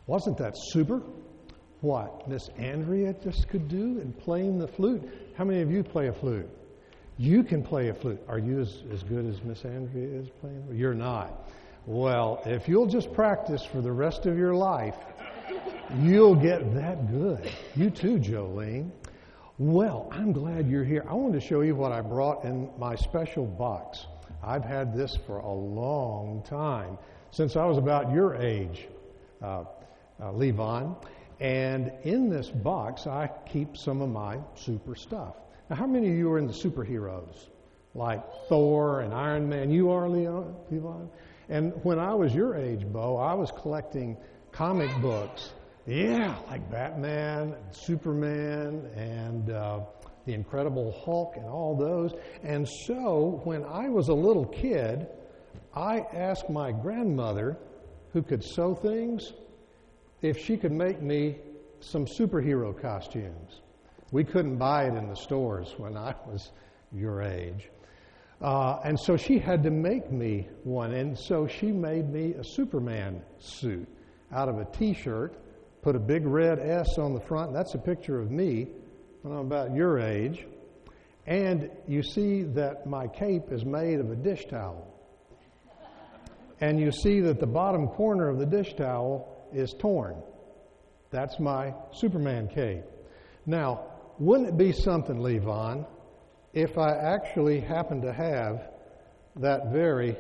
Wasn't 0.06 0.38
that 0.38 0.56
super? 0.58 1.02
What 1.80 2.28
Miss 2.28 2.50
Andrea 2.58 3.16
just 3.24 3.48
could 3.48 3.70
do 3.70 4.02
in 4.02 4.12
playing 4.12 4.60
the 4.60 4.68
flute. 4.68 5.02
How 5.38 5.46
many 5.46 5.62
of 5.62 5.72
you 5.72 5.82
play 5.82 6.08
a 6.08 6.14
flute? 6.14 6.50
You 7.18 7.42
can 7.42 7.64
play 7.64 7.88
a 7.88 7.94
flute. 7.94 8.20
Are 8.28 8.38
you 8.38 8.60
as, 8.60 8.84
as 8.92 9.04
good 9.04 9.26
as 9.26 9.42
Miss 9.46 9.64
Andrea 9.64 10.20
is 10.20 10.28
playing? 10.42 10.62
You're 10.74 10.94
not. 10.94 11.50
Well, 11.86 12.42
if 12.46 12.68
you'll 12.68 12.88
just 12.88 13.14
practice 13.14 13.64
for 13.64 13.80
the 13.80 13.94
rest 13.94 14.26
of 14.26 14.38
your 14.38 14.56
life, 14.56 14.98
you'll 16.02 16.36
get 16.36 16.74
that 16.74 17.10
good. 17.10 17.50
You 17.78 17.90
too, 17.90 18.18
Jolene. 18.20 18.92
Well, 19.60 20.08
I'm 20.12 20.34
glad 20.34 20.70
you're 20.70 20.84
here. 20.84 21.04
I 21.10 21.16
want 21.16 21.34
to 21.34 21.40
show 21.40 21.62
you 21.62 21.76
what 21.76 21.92
I 21.92 22.02
brought 22.02 22.44
in 22.44 22.70
my 22.78 22.96
special 22.96 23.44
box. 23.44 24.06
I've 24.44 24.64
had 24.64 24.96
this 24.96 25.18
for 25.26 25.40
a 25.40 25.52
long 25.52 26.44
time, 26.48 27.00
since 27.32 27.56
I 27.56 27.66
was 27.66 27.80
about 27.80 28.12
your 28.12 28.36
age, 28.36 28.88
uh, 29.42 29.62
uh, 30.22 30.26
Levon. 30.32 30.96
And 31.40 31.92
in 32.04 32.30
this 32.30 32.52
box, 32.52 33.08
I 33.08 33.32
keep 33.48 33.76
some 33.76 34.04
of 34.04 34.10
my 34.10 34.38
super 34.54 34.94
stuff. 34.94 35.34
Now, 35.72 35.78
how 35.78 35.88
many 35.88 36.08
of 36.08 36.16
you 36.16 36.32
are 36.32 36.38
into 36.38 36.54
superheroes? 36.54 37.48
Like 37.96 38.24
Thor 38.50 39.02
and 39.02 39.12
Iron 39.12 39.50
Man? 39.50 39.72
You 39.72 39.90
are, 39.90 40.08
Leon, 40.08 40.56
Levon? 40.72 41.10
And 41.50 41.74
when 41.84 41.98
I 41.98 42.14
was 42.14 42.32
your 42.32 42.56
age, 42.56 42.86
Bo, 42.86 43.18
I 43.18 43.34
was 43.34 43.50
collecting 43.50 44.18
comic 44.52 44.92
books. 45.02 45.54
Yeah, 45.88 46.36
like 46.50 46.70
Batman 46.70 47.54
and 47.54 47.74
Superman 47.74 48.90
and 48.98 49.50
uh, 49.50 49.80
the 50.26 50.34
Incredible 50.34 50.92
Hulk 51.06 51.36
and 51.38 51.46
all 51.46 51.78
those. 51.78 52.12
And 52.44 52.68
so 52.68 53.40
when 53.46 53.64
I 53.64 53.88
was 53.88 54.10
a 54.10 54.14
little 54.14 54.46
kid, 54.46 55.08
I 55.74 56.00
asked 56.12 56.50
my 56.50 56.74
grandmother, 56.74 57.58
who 58.12 58.22
could 58.22 58.44
sew 58.44 58.76
things, 58.76 59.32
if 60.22 60.38
she 60.38 60.58
could 60.58 60.74
make 60.74 61.02
me 61.02 61.38
some 61.80 62.06
superhero 62.06 62.78
costumes. 62.80 63.62
We 64.12 64.26
couldn't 64.26 64.58
buy 64.58 64.88
it 64.88 64.94
in 64.94 65.08
the 65.08 65.16
stores 65.16 65.74
when 65.78 65.96
I 65.96 66.14
was 66.26 66.52
your 66.92 67.22
age. 67.22 67.70
Uh, 68.42 68.80
and 68.84 69.00
so 69.00 69.16
she 69.16 69.40
had 69.40 69.64
to 69.64 69.72
make 69.72 70.12
me 70.12 70.50
one. 70.66 70.94
And 70.94 71.18
so 71.18 71.48
she 71.48 71.72
made 71.72 72.10
me 72.10 72.34
a 72.34 72.44
Superman 72.44 73.22
suit 73.40 73.88
out 74.34 74.50
of 74.50 74.60
a 74.60 74.66
t 74.66 74.94
shirt, 74.94 75.38
put 75.88 75.96
a 75.96 76.00
big 76.00 76.26
red 76.26 76.60
S 76.60 76.98
on 76.98 77.14
the 77.14 77.20
front. 77.22 77.54
That's 77.54 77.74
a 77.74 77.78
picture 77.78 78.20
of 78.20 78.30
me 78.30 78.68
when 79.22 79.34
I'm 79.34 79.46
about 79.46 79.74
your 79.74 80.00
age. 80.00 80.46
And 81.26 81.70
you 81.88 82.04
see 82.04 82.44
that 82.44 82.86
my 82.86 83.08
cape 83.08 83.54
is 83.54 83.64
made 83.64 84.02
of 84.02 84.12
a 84.12 84.16
dish 84.18 84.48
towel. 84.50 84.86
And 86.60 86.78
you 86.78 86.92
see 86.92 87.22
that 87.22 87.40
the 87.40 87.48
bottom 87.48 87.88
corner 87.88 88.28
of 88.28 88.38
the 88.38 88.46
dish 88.46 88.74
towel 88.74 89.48
is 89.54 89.74
torn. 89.80 90.22
That's 91.10 91.40
my 91.40 91.74
Superman 91.94 92.50
cape. 92.50 92.84
Now, 93.46 93.86
wouldn't 94.20 94.50
it 94.50 94.58
be 94.58 94.74
something, 94.74 95.20
Levon, 95.20 95.88
if 96.52 96.78
I 96.78 96.98
actually 96.98 97.62
happened 97.62 98.02
to 98.02 98.12
have 98.12 98.72
that 99.38 99.72
very 99.72 100.18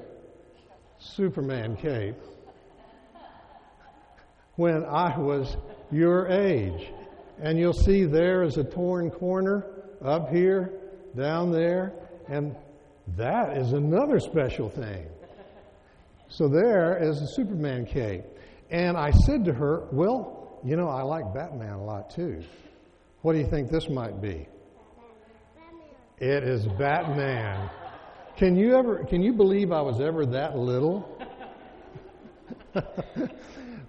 Superman 0.97 1.75
cape 1.75 2.15
when 4.57 4.83
I 4.85 5.17
was 5.17 5.55
your 5.91 6.27
age? 6.27 6.91
And 7.41 7.57
you'll 7.57 7.73
see 7.73 8.03
there 8.03 8.43
is 8.43 8.57
a 8.57 8.63
torn 8.63 9.09
corner 9.09 9.65
up 10.03 10.29
here, 10.29 10.73
down 11.15 11.51
there, 11.51 11.93
and 12.27 12.55
that 13.15 13.57
is 13.57 13.73
another 13.73 14.19
special 14.19 14.69
thing. 14.69 15.07
So 16.29 16.49
there 16.49 16.97
is 17.01 17.21
a 17.21 17.27
Superman 17.27 17.85
cape. 17.85 18.23
And 18.69 18.97
I 18.97 19.11
said 19.11 19.45
to 19.45 19.53
her, 19.53 19.87
Well, 19.91 20.59
you 20.63 20.75
know, 20.75 20.89
I 20.89 21.03
like 21.03 21.33
Batman 21.33 21.73
a 21.73 21.83
lot 21.83 22.09
too. 22.09 22.43
What 23.21 23.33
do 23.33 23.39
you 23.39 23.47
think 23.47 23.71
this 23.71 23.87
might 23.89 24.21
be? 24.21 24.47
It 26.19 26.43
is 26.43 26.67
Batman. 26.79 27.69
Can 28.35 28.55
you 28.55 28.75
ever 28.75 29.05
can 29.05 29.21
you 29.21 29.33
believe 29.33 29.71
I 29.71 29.81
was 29.81 30.01
ever 30.01 30.25
that 30.25 30.57
little? 30.57 31.17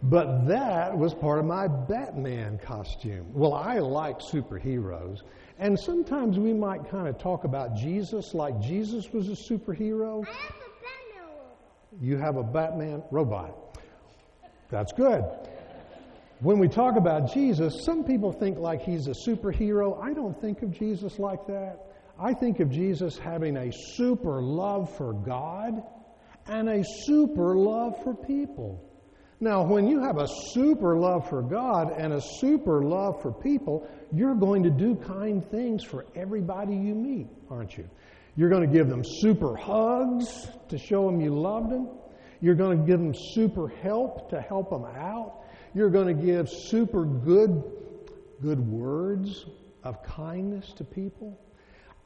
but 0.02 0.46
that 0.46 0.96
was 0.96 1.14
part 1.14 1.38
of 1.38 1.44
my 1.44 1.66
Batman 1.66 2.58
costume. 2.58 3.26
Well, 3.32 3.54
I 3.54 3.78
like 3.78 4.20
superheroes, 4.20 5.22
and 5.58 5.78
sometimes 5.78 6.38
we 6.38 6.52
might 6.52 6.88
kind 6.88 7.08
of 7.08 7.18
talk 7.18 7.44
about 7.44 7.76
Jesus 7.76 8.34
like 8.34 8.60
Jesus 8.60 9.12
was 9.12 9.28
a 9.28 9.32
superhero. 9.32 10.26
I 10.26 10.30
have 10.30 10.50
a 10.50 10.70
Batman 10.82 11.26
robot. 11.26 11.56
You 12.00 12.16
have 12.16 12.36
a 12.36 12.44
Batman 12.44 13.02
robot. 13.10 13.78
That's 14.70 14.92
good. 14.92 15.24
When 16.40 16.60
we 16.60 16.68
talk 16.68 16.96
about 16.96 17.32
Jesus, 17.32 17.84
some 17.84 18.04
people 18.04 18.30
think 18.30 18.58
like 18.58 18.82
he's 18.82 19.08
a 19.08 19.14
superhero. 19.28 20.00
I 20.00 20.12
don't 20.12 20.40
think 20.40 20.62
of 20.62 20.70
Jesus 20.70 21.18
like 21.18 21.44
that. 21.48 21.86
I 22.20 22.32
think 22.32 22.60
of 22.60 22.70
Jesus 22.70 23.18
having 23.18 23.56
a 23.56 23.72
super 23.72 24.40
love 24.40 24.96
for 24.96 25.12
God 25.12 25.82
and 26.46 26.68
a 26.68 26.84
super 27.04 27.56
love 27.56 28.00
for 28.04 28.14
people. 28.14 28.84
Now, 29.40 29.62
when 29.62 29.86
you 29.86 30.00
have 30.00 30.18
a 30.18 30.26
super 30.52 30.96
love 30.96 31.28
for 31.28 31.42
God 31.42 31.92
and 31.96 32.12
a 32.12 32.20
super 32.20 32.82
love 32.82 33.22
for 33.22 33.30
people, 33.30 33.88
you're 34.12 34.34
going 34.34 34.64
to 34.64 34.70
do 34.70 34.96
kind 34.96 35.48
things 35.48 35.84
for 35.84 36.06
everybody 36.16 36.74
you 36.74 36.94
meet, 36.94 37.28
aren't 37.48 37.78
you? 37.78 37.88
You're 38.34 38.50
going 38.50 38.68
to 38.68 38.72
give 38.72 38.88
them 38.88 39.04
super 39.04 39.56
hugs 39.56 40.48
to 40.68 40.78
show 40.78 41.06
them 41.06 41.20
you 41.20 41.34
loved 41.34 41.70
them. 41.70 41.88
You're 42.40 42.56
going 42.56 42.78
to 42.78 42.84
give 42.84 42.98
them 42.98 43.14
super 43.14 43.68
help 43.68 44.30
to 44.30 44.40
help 44.40 44.70
them 44.70 44.84
out. 44.84 45.44
You're 45.72 45.90
going 45.90 46.08
to 46.16 46.20
give 46.20 46.48
super 46.48 47.04
good, 47.04 47.62
good 48.42 48.58
words 48.58 49.46
of 49.84 50.02
kindness 50.02 50.72
to 50.74 50.84
people. 50.84 51.38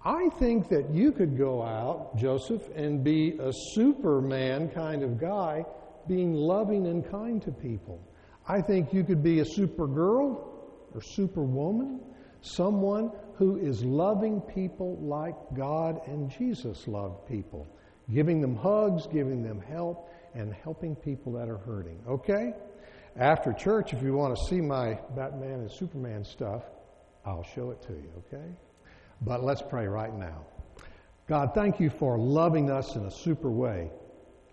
I 0.05 0.29
think 0.39 0.69
that 0.69 0.91
you 0.91 1.13
could 1.13 1.39
go 1.39 1.63
out, 1.63 2.17
Joseph, 2.17 2.63
and 2.75 3.05
be 3.05 3.39
a 3.39 3.53
superman 3.73 4.69
kind 4.71 5.03
of 5.03 5.19
guy, 5.19 5.65
being 6.09 6.35
loving 6.35 6.87
and 6.87 7.09
kind 7.11 7.43
to 7.43 7.51
people. 7.51 8.01
I 8.49 8.61
think 8.61 8.93
you 8.93 9.05
could 9.05 9.23
be 9.23 9.41
a 9.41 9.45
super 9.45 9.87
girl 9.87 10.53
or 10.95 11.01
superwoman, 11.01 12.01
someone 12.41 13.11
who 13.37 13.57
is 13.57 13.85
loving 13.85 14.41
people 14.41 14.99
like 15.01 15.35
God 15.55 16.01
and 16.07 16.31
Jesus 16.31 16.87
loved 16.87 17.27
people, 17.29 17.67
giving 18.13 18.41
them 18.41 18.57
hugs, 18.57 19.07
giving 19.07 19.43
them 19.43 19.61
help, 19.61 20.11
and 20.35 20.53
helping 20.53 20.97
people 20.97 21.33
that 21.33 21.49
are 21.49 21.59
hurting. 21.59 22.01
Okay? 22.09 22.53
After 23.17 23.53
church, 23.53 23.93
if 23.93 24.03
you 24.03 24.15
want 24.15 24.37
to 24.37 24.45
see 24.47 24.61
my 24.61 24.99
Batman 25.15 25.61
and 25.61 25.71
Superman 25.71 26.25
stuff, 26.25 26.63
I'll 27.25 27.45
show 27.45 27.71
it 27.71 27.83
to 27.83 27.93
you, 27.93 28.11
okay? 28.19 28.49
But 29.21 29.45
let's 29.45 29.63
pray 29.63 29.87
right 29.87 30.13
now. 30.13 30.47
God, 31.29 31.53
thank 31.55 31.79
you 31.79 31.91
for 31.91 32.19
loving 32.19 32.71
us 32.71 32.97
in 32.97 33.05
a 33.05 33.11
super 33.11 33.51
way. 33.51 33.91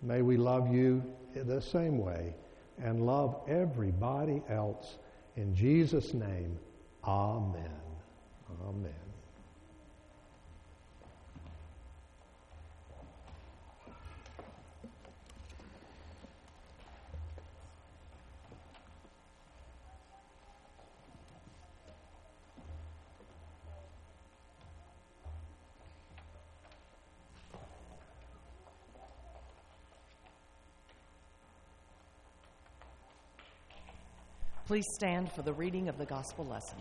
May 0.01 0.21
we 0.21 0.37
love 0.37 0.73
you 0.73 1.03
the 1.33 1.61
same 1.61 1.97
way 1.97 2.35
and 2.81 3.05
love 3.05 3.41
everybody 3.47 4.41
else. 4.49 4.97
In 5.35 5.53
Jesus' 5.55 6.13
name, 6.13 6.57
amen. 7.05 7.79
Amen. 8.67 9.08
Please 34.69 34.85
stand 34.93 35.31
for 35.31 35.41
the 35.41 35.51
reading 35.51 35.89
of 35.89 35.97
the 35.97 36.05
gospel 36.05 36.45
lesson. 36.45 36.77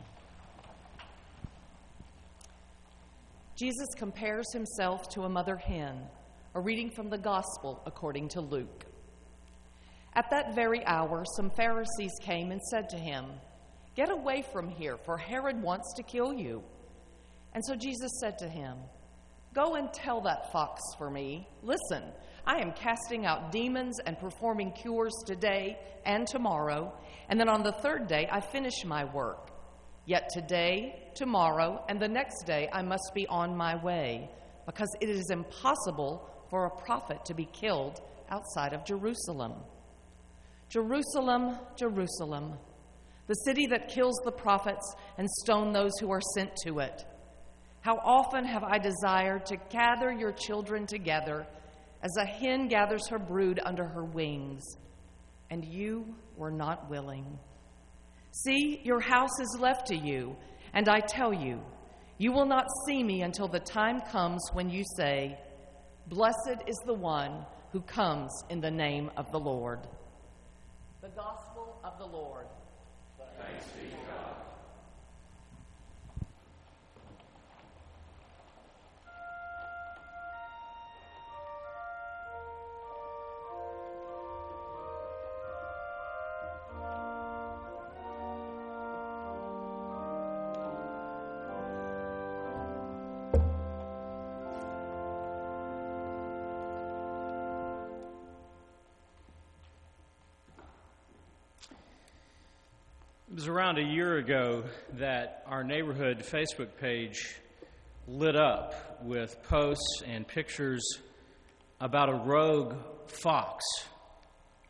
Jesus 3.59 3.89
compares 3.97 4.53
himself 4.53 5.09
to 5.09 5.23
a 5.23 5.29
mother 5.31 5.57
hen, 5.57 6.03
a 6.55 6.61
reading 6.61 6.91
from 6.91 7.09
the 7.09 7.17
gospel 7.17 7.83
according 7.87 8.29
to 8.29 8.43
Luke. 8.43 8.85
At 10.13 10.29
that 10.29 10.55
very 10.55 10.85
hour, 10.85 11.25
some 11.35 11.49
Pharisees 11.49 12.13
came 12.21 12.51
and 12.51 12.61
said 12.61 12.91
to 12.91 12.99
him, 12.99 13.25
Get 13.97 14.11
away 14.11 14.45
from 14.53 14.69
here, 14.69 14.99
for 14.99 15.17
Herod 15.17 15.63
wants 15.63 15.95
to 15.97 16.03
kill 16.03 16.35
you. 16.35 16.63
And 17.55 17.65
so 17.65 17.75
Jesus 17.75 18.11
said 18.21 18.37
to 18.41 18.51
him, 18.51 18.77
Go 19.55 19.75
and 19.75 19.93
tell 19.93 20.21
that 20.23 20.53
fox 20.53 20.81
for 20.97 21.11
me, 21.11 21.49
Listen, 21.63 22.03
I 22.47 22.61
am 22.61 22.73
casting 22.73 23.27
out 23.27 23.53
demons 23.53 23.99
and 24.05 24.19
performing 24.19 24.73
cures 24.73 25.15
today 25.27 25.79
and 26.05 26.27
tomorrow, 26.27 26.93
and 27.29 27.39
then 27.39 27.49
on 27.49 27.63
the 27.63 27.73
third 27.73 28.09
day 28.09 28.29
I 28.31 28.41
finish 28.41 28.85
my 28.85 29.05
work. 29.05 29.51
Yet 30.07 30.31
today, 30.33 31.11
tomorrow, 31.15 31.85
and 31.89 32.01
the 32.01 32.09
next 32.09 32.45
day 32.47 32.69
I 32.73 32.81
must 32.81 33.11
be 33.15 33.27
on 33.27 33.55
my 33.57 33.77
way, 33.83 34.31
because 34.65 34.89
it 35.01 35.11
is 35.11 35.31
impossible 35.31 36.27
for 36.49 36.65
a 36.65 36.83
prophet 36.83 37.25
to 37.27 37.35
be 37.35 37.45
killed 37.45 38.01
outside 38.31 38.73
of 38.73 38.85
Jerusalem. 38.87 39.55
Jerusalem, 40.71 41.59
Jerusalem, 41.77 42.55
the 43.27 43.35
city 43.35 43.67
that 43.67 43.89
kills 43.89 44.19
the 44.25 44.33
prophets 44.33 44.95
and 45.19 45.29
stone 45.43 45.73
those 45.73 45.93
who 46.01 46.11
are 46.11 46.23
sent 46.35 46.57
to 46.65 46.79
it. 46.79 47.05
How 47.89 48.03
often 48.05 48.45
have 48.45 48.65
I 48.65 48.77
desired 48.77 49.47
to 49.47 49.57
gather 49.71 50.13
your 50.13 50.33
children 50.33 50.87
together 50.87 51.47
as 52.03 52.15
a 52.19 52.27
hen 52.27 52.69
gathers 52.69 53.09
her 53.09 53.19
brood 53.19 53.59
under 53.65 53.87
her 53.87 54.05
wings, 54.05 54.63
and 55.49 55.65
you 55.65 56.15
were 56.37 56.51
not 56.51 56.91
willing. 56.91 57.39
See, 58.45 58.83
your 58.85 59.01
house 59.01 59.41
is 59.41 59.57
left 59.59 59.87
to 59.87 59.97
you, 59.97 60.37
and 60.75 60.87
I 60.87 61.01
tell 61.01 61.33
you, 61.33 61.63
you 62.19 62.31
will 62.31 62.45
not 62.45 62.67
see 62.87 63.03
me 63.03 63.23
until 63.23 63.49
the 63.49 63.59
time 63.59 64.03
comes 64.03 64.47
when 64.53 64.69
you 64.69 64.85
say, 64.99 65.39
Blessed 66.09 66.61
is 66.67 66.77
the 66.85 66.93
one 66.93 67.47
who 67.73 67.81
comes 67.81 68.31
in 68.51 68.61
the 68.61 68.71
name 68.71 69.11
of 69.17 69.33
the 69.33 69.41
Lord. 69.41 69.81
The 71.01 71.09
Gospel 71.09 71.81
of 71.83 71.99
the 71.99 72.05
Lord. 72.05 72.49
Thanks 73.39 73.65
be 73.69 73.97
It 103.39 103.43
was 103.43 103.49
around 103.49 103.79
a 103.79 103.85
year 103.85 104.17
ago 104.17 104.65
that 104.95 105.45
our 105.47 105.63
neighborhood 105.63 106.25
Facebook 106.29 106.71
page 106.81 107.37
lit 108.09 108.35
up 108.35 109.01
with 109.05 109.41
posts 109.45 110.03
and 110.05 110.27
pictures 110.27 110.83
about 111.81 112.09
a 112.09 112.15
rogue 112.15 112.75
fox 113.07 113.65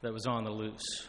that 0.02 0.12
was 0.12 0.26
on 0.26 0.44
the 0.44 0.50
loose. 0.50 1.08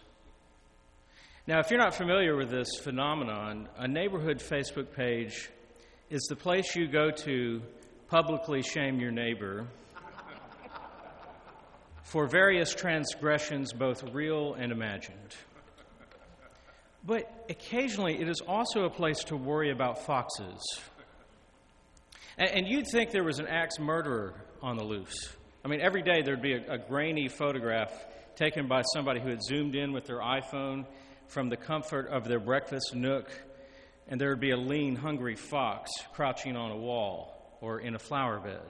Now, 1.48 1.60
if 1.60 1.70
you're 1.70 1.82
not 1.82 1.94
familiar 1.96 2.38
with 2.38 2.50
this 2.50 2.70
phenomenon, 2.82 3.68
a 3.78 3.90
neighborhood 3.90 4.40
Facebook 4.40 4.94
page 4.94 5.50
is 6.10 6.22
the 6.30 6.38
place 6.38 6.78
you 6.78 6.88
go 6.88 7.12
to 7.12 7.62
publicly 8.08 8.62
shame 8.62 9.02
your 9.02 9.12
neighbor 9.12 9.68
for 12.04 12.26
various 12.26 12.74
transgressions, 12.74 13.74
both 13.74 14.02
real 14.14 14.54
and 14.54 14.72
imagined. 14.72 15.36
But 17.10 17.48
occasionally, 17.50 18.22
it 18.22 18.30
is 18.30 18.40
also 18.40 18.84
a 18.84 18.90
place 18.92 19.24
to 19.26 19.36
worry 19.36 19.72
about 19.72 20.06
foxes. 20.06 20.62
And, 22.38 22.68
you'd 22.68 22.86
think 22.86 23.10
there 23.10 23.24
was 23.24 23.40
an 23.40 23.48
axe 23.48 23.80
murderer 23.80 24.36
on 24.62 24.78
the 24.78 24.84
loose. 24.84 25.36
I 25.66 25.70
mean, 25.70 25.82
every 25.82 26.04
day 26.04 26.22
there'd 26.22 26.40
be 26.40 26.54
a, 26.54 26.74
a 26.74 26.78
grainy 26.78 27.28
photograph 27.28 27.92
taken 28.36 28.68
by 28.68 28.84
somebody 28.94 29.20
who 29.22 29.30
had 29.30 29.42
zoomed 29.44 29.74
in 29.74 29.92
with 29.92 30.06
their 30.06 30.20
iPhone 30.20 30.86
from 31.26 31.50
the 31.50 31.58
comfort 31.58 32.10
of 32.10 32.26
their 32.26 32.40
breakfast 32.40 32.94
nook, 32.94 33.32
and 34.08 34.22
there 34.22 34.30
would 34.30 34.40
be 34.40 34.52
a 34.52 34.58
lean, 34.58 34.96
hungry 34.96 35.36
fox 35.36 35.90
crouching 36.14 36.56
on 36.56 36.70
a 36.70 36.78
wall 36.78 37.58
or 37.60 37.80
in 37.80 37.96
a 37.96 38.00
flower 38.00 38.40
bed. 38.40 38.70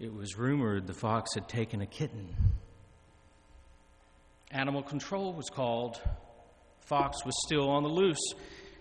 It 0.00 0.12
was 0.12 0.36
rumored 0.36 0.88
the 0.88 0.92
fox 0.92 1.34
had 1.34 1.48
taken 1.48 1.82
a 1.82 1.86
kitten. 1.86 2.34
Animal 4.50 4.82
control 4.82 5.34
was 5.34 5.48
called 5.50 6.00
fox 6.84 7.24
was 7.24 7.34
still 7.46 7.68
on 7.68 7.82
the 7.82 7.88
loose. 7.88 8.32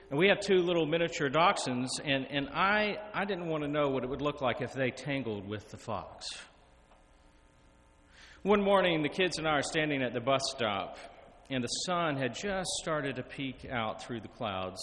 And 0.10 0.20
we 0.20 0.28
have 0.28 0.40
two 0.40 0.60
little 0.60 0.86
miniature 0.86 1.30
dachshunds, 1.30 1.88
and, 2.04 2.28
and 2.30 2.50
I, 2.50 2.98
I 3.14 3.26
didn't 3.26 3.48
want 3.48 3.64
to 3.64 3.68
know 3.68 3.90
what 3.90 4.04
it 4.04 4.10
would 4.10 4.22
look 4.22 4.42
like 4.42 4.62
if 4.62 4.74
they 4.74 4.92
tangled 4.92 5.48
with 5.48 5.70
the 5.70 5.78
fox. 5.78 6.28
One 8.44 8.62
morning, 8.62 9.02
the 9.02 9.10
kids 9.10 9.38
and 9.40 9.48
I 9.48 9.52
are 9.52 9.64
standing 9.64 10.04
at 10.04 10.14
the 10.14 10.20
bus 10.20 10.42
stop, 10.56 10.98
and 11.50 11.64
the 11.64 11.68
sun 11.68 12.18
had 12.18 12.36
just 12.36 12.70
started 12.82 13.16
to 13.16 13.24
peek 13.24 13.66
out 13.72 14.04
through 14.04 14.20
the 14.20 14.28
clouds. 14.28 14.82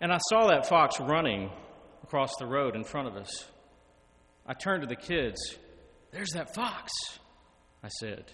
And 0.00 0.12
I 0.12 0.18
saw 0.30 0.46
that 0.46 0.68
fox 0.68 1.00
running 1.00 1.50
across 2.02 2.30
the 2.38 2.46
road 2.46 2.76
in 2.76 2.84
front 2.84 3.08
of 3.08 3.16
us. 3.16 3.44
I 4.46 4.54
turned 4.54 4.82
to 4.82 4.88
the 4.88 4.96
kids. 4.96 5.38
There's 6.12 6.30
that 6.34 6.54
fox, 6.54 6.92
I 7.82 7.88
said. 7.88 8.24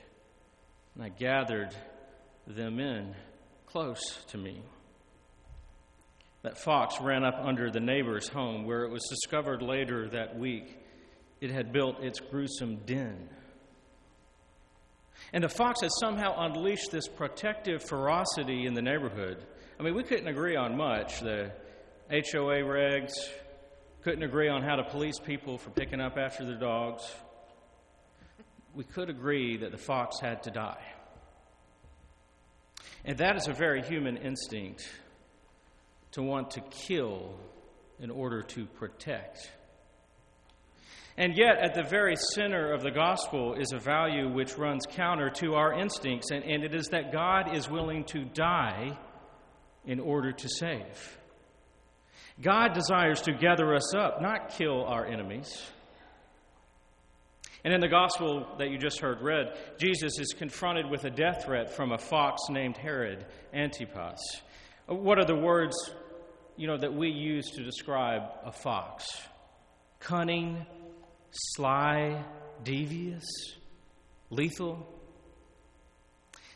And 0.95 1.03
I 1.03 1.09
gathered 1.09 1.75
them 2.47 2.79
in 2.79 3.15
close 3.73 4.25
to 4.29 4.39
me. 4.39 4.63
That 6.43 6.59
fox 6.59 7.01
ran 7.01 7.25
up 7.25 7.39
under 7.43 7.71
the 7.71 7.81
neighbor's 7.81 8.29
home, 8.29 8.65
where 8.65 8.85
it 8.85 8.91
was 8.91 9.03
discovered 9.09 9.63
later 9.63 10.09
that 10.09 10.39
week 10.39 10.79
it 11.41 11.51
had 11.51 11.73
built 11.73 12.03
its 12.03 12.19
gruesome 12.19 12.77
den. 12.87 13.29
And 15.33 15.45
the 15.45 15.49
fox 15.49 15.83
had 15.83 15.91
somehow 16.01 16.35
unleashed 16.39 16.91
this 16.91 17.07
protective 17.07 17.83
ferocity 17.83 18.67
in 18.67 18.75
the 18.75 18.83
neighborhood. 18.83 19.45
I 19.79 19.83
mean, 19.83 19.95
we 19.95 20.03
couldn't 20.03 20.29
agree 20.29 20.57
on 20.57 20.77
much. 20.77 21.21
The 21.21 21.53
HOA 22.11 22.63
regs 22.63 23.13
couldn't 24.03 24.23
agree 24.23 24.49
on 24.49 24.63
how 24.63 24.77
to 24.77 24.85
police 24.85 25.19
people 25.19 25.59
for 25.59 25.71
picking 25.71 26.01
up 26.01 26.17
after 26.17 26.45
their 26.45 26.59
dogs. 26.59 27.03
We 28.75 28.85
could 28.85 29.11
agree 29.11 29.59
that 29.59 29.73
the 29.73 29.79
fox 29.79 30.21
had 30.21 30.43
to 30.45 30.51
die. 30.51 30.83
And 33.05 33.19
that 33.19 33.37
is 33.37 33.49
a 33.49 33.53
very 33.53 33.83
human 33.83 34.17
instinct 34.17 34.89
to 36.13 36.23
want 36.23 36.53
to 36.53 36.61
kill 36.61 37.35
in 37.99 38.11
order 38.11 38.43
to 38.43 38.67
protect. 38.67 39.51
And 41.17 41.37
yet, 41.37 41.59
at 41.59 41.75
the 41.75 41.83
very 41.83 42.17
center 42.35 42.73
of 42.73 42.83
the 42.83 42.91
gospel 42.91 43.55
is 43.55 43.73
a 43.73 43.79
value 43.79 44.33
which 44.33 44.57
runs 44.57 44.87
counter 44.89 45.29
to 45.31 45.55
our 45.55 45.79
instincts, 45.79 46.31
and, 46.31 46.45
and 46.45 46.65
it 46.65 46.75
is 46.75 46.89
that 46.89 47.13
God 47.13 47.55
is 47.55 47.69
willing 47.69 48.05
to 48.05 48.25
die 48.25 48.97
in 49.85 50.01
order 50.01 50.33
to 50.33 50.49
save. 50.49 51.19
God 52.41 52.73
desires 52.73 53.21
to 53.23 53.33
gather 53.33 53.75
us 53.75 53.95
up, 53.95 54.23
not 54.23 54.51
kill 54.51 54.85
our 54.85 55.05
enemies. 55.05 55.63
And 57.65 57.75
in 57.75 57.81
the 57.81 57.89
gospel 57.89 58.47
that 58.59 58.71
you 58.71 58.79
just 58.79 59.01
heard 59.01 59.21
read, 59.21 59.57
Jesus 59.79 60.19
is 60.19 60.33
confronted 60.33 60.89
with 60.89 61.05
a 61.05 61.11
death 61.11 61.45
threat 61.45 61.75
from 61.75 61.93
a 61.93 61.99
fox 61.99 62.43
named 62.49 62.77
Herod 62.77 63.27
Antipas. 63.53 64.19
What 64.87 65.19
are 65.19 65.27
the 65.27 65.37
words, 65.37 65.77
you 66.57 66.67
know, 66.67 66.79
that 66.79 66.95
we 66.95 67.09
use 67.09 67.51
to 67.51 67.63
describe 67.63 68.23
a 68.45 68.53
fox? 68.53 69.07
Cunning, 69.99 70.65
sly, 71.31 72.25
devious, 72.65 73.27
lethal. 74.31 74.87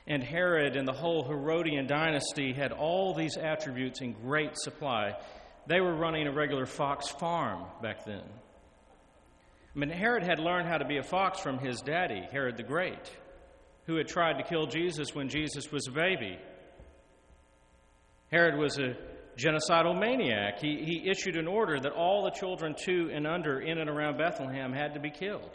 And 0.07 0.23
Herod 0.23 0.77
and 0.77 0.87
the 0.88 0.93
whole 0.93 1.25
Herodian 1.25 1.87
dynasty 1.87 2.53
had 2.53 2.73
all 2.73 3.14
these 3.14 3.37
attributes 3.37 4.01
in 4.01 4.12
great 4.12 4.57
supply. 4.57 5.17
They 5.67 5.81
were 5.81 5.95
running 5.95 6.27
a 6.27 6.33
regular 6.33 6.67
fox 6.67 7.09
farm 7.09 7.64
back 7.83 8.05
then. 8.05 8.23
I 9.74 9.78
mean, 9.78 9.90
Herod 9.90 10.22
had 10.22 10.38
learned 10.38 10.68
how 10.68 10.78
to 10.78 10.84
be 10.84 10.98
a 10.98 11.02
fox 11.02 11.40
from 11.40 11.58
his 11.58 11.80
daddy, 11.80 12.22
Herod 12.30 12.56
the 12.56 12.62
Great, 12.62 13.10
who 13.87 13.96
had 13.96 14.06
tried 14.06 14.38
to 14.38 14.44
kill 14.44 14.66
Jesus 14.66 15.14
when 15.14 15.28
Jesus 15.28 15.72
was 15.72 15.88
a 15.88 15.92
baby. 15.92 16.38
Herod 18.30 18.56
was 18.56 18.78
a 18.78 18.96
genocidal 19.37 19.98
maniac. 19.98 20.60
He, 20.60 20.84
he 20.84 21.10
issued 21.10 21.37
an 21.37 21.48
order 21.48 21.78
that 21.80 21.92
all 21.92 22.24
the 22.24 22.30
children 22.30 22.74
two 22.78 23.10
and 23.12 23.26
under 23.26 23.60
in 23.60 23.78
and 23.78 23.90
around 23.90 24.16
Bethlehem 24.16 24.72
had 24.72 24.94
to 24.94 25.00
be 25.00 25.10
killed. 25.10 25.50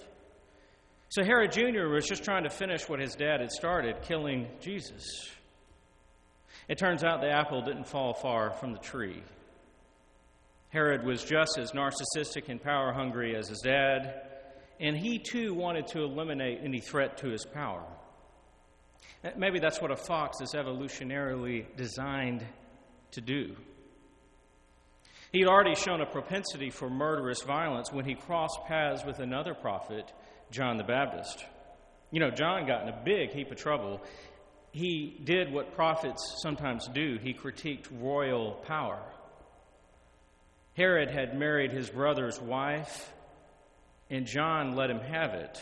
So 1.09 1.23
Herod 1.23 1.53
Jr. 1.53 1.87
was 1.87 2.05
just 2.05 2.23
trying 2.23 2.43
to 2.43 2.49
finish 2.49 2.87
what 2.87 2.99
his 2.99 3.15
dad 3.15 3.39
had 3.39 3.51
started, 3.51 4.01
killing 4.03 4.47
Jesus. 4.59 5.05
It 6.67 6.77
turns 6.77 7.03
out 7.03 7.21
the 7.21 7.31
apple 7.31 7.63
didn't 7.63 7.87
fall 7.87 8.13
far 8.13 8.51
from 8.51 8.73
the 8.73 8.79
tree. 8.79 9.23
Herod 10.69 11.03
was 11.03 11.23
just 11.23 11.57
as 11.57 11.71
narcissistic 11.71 12.47
and 12.47 12.61
power 12.61 12.93
hungry 12.93 13.35
as 13.35 13.49
his 13.49 13.59
dad, 13.59 14.21
and 14.79 14.95
he 14.95 15.19
too 15.19 15.53
wanted 15.53 15.87
to 15.87 16.03
eliminate 16.03 16.59
any 16.63 16.79
threat 16.79 17.17
to 17.17 17.29
his 17.29 17.45
power. 17.45 17.83
Maybe 19.35 19.59
that's 19.59 19.81
what 19.81 19.91
a 19.91 19.95
fox 19.95 20.41
is 20.41 20.53
evolutionarily 20.53 21.65
designed 21.75 22.45
to 23.11 23.21
do. 23.21 23.55
He'd 25.31 25.47
already 25.47 25.75
shown 25.75 26.01
a 26.01 26.05
propensity 26.05 26.69
for 26.69 26.89
murderous 26.89 27.41
violence 27.41 27.91
when 27.91 28.05
he 28.05 28.15
crossed 28.15 28.59
paths 28.67 29.03
with 29.05 29.19
another 29.19 29.53
prophet, 29.53 30.11
John 30.51 30.77
the 30.77 30.83
Baptist. 30.83 31.45
You 32.11 32.19
know, 32.19 32.31
John 32.31 32.65
got 32.65 32.83
in 32.83 32.89
a 32.89 33.01
big 33.03 33.31
heap 33.31 33.51
of 33.51 33.57
trouble, 33.57 34.01
he 34.71 35.19
did 35.23 35.51
what 35.51 35.75
prophets 35.75 36.39
sometimes 36.41 36.87
do 36.93 37.17
he 37.21 37.33
critiqued 37.33 37.87
royal 37.91 38.53
power. 38.65 39.01
Herod 40.79 41.11
had 41.11 41.37
married 41.37 41.73
his 41.73 41.89
brother's 41.89 42.39
wife, 42.39 43.11
and 44.09 44.25
John 44.25 44.77
let 44.77 44.89
him 44.89 45.01
have 45.01 45.33
it. 45.33 45.61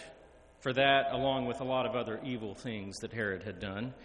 For 0.59 0.71
that, 0.73 1.07
along 1.11 1.47
with 1.47 1.59
a 1.59 1.63
lot 1.63 1.87
of 1.87 1.95
other 1.95 2.19
evil 2.23 2.53
things 2.53 2.97
that 2.97 3.11
Herod 3.11 3.41
had 3.41 3.59
done, 3.59 3.95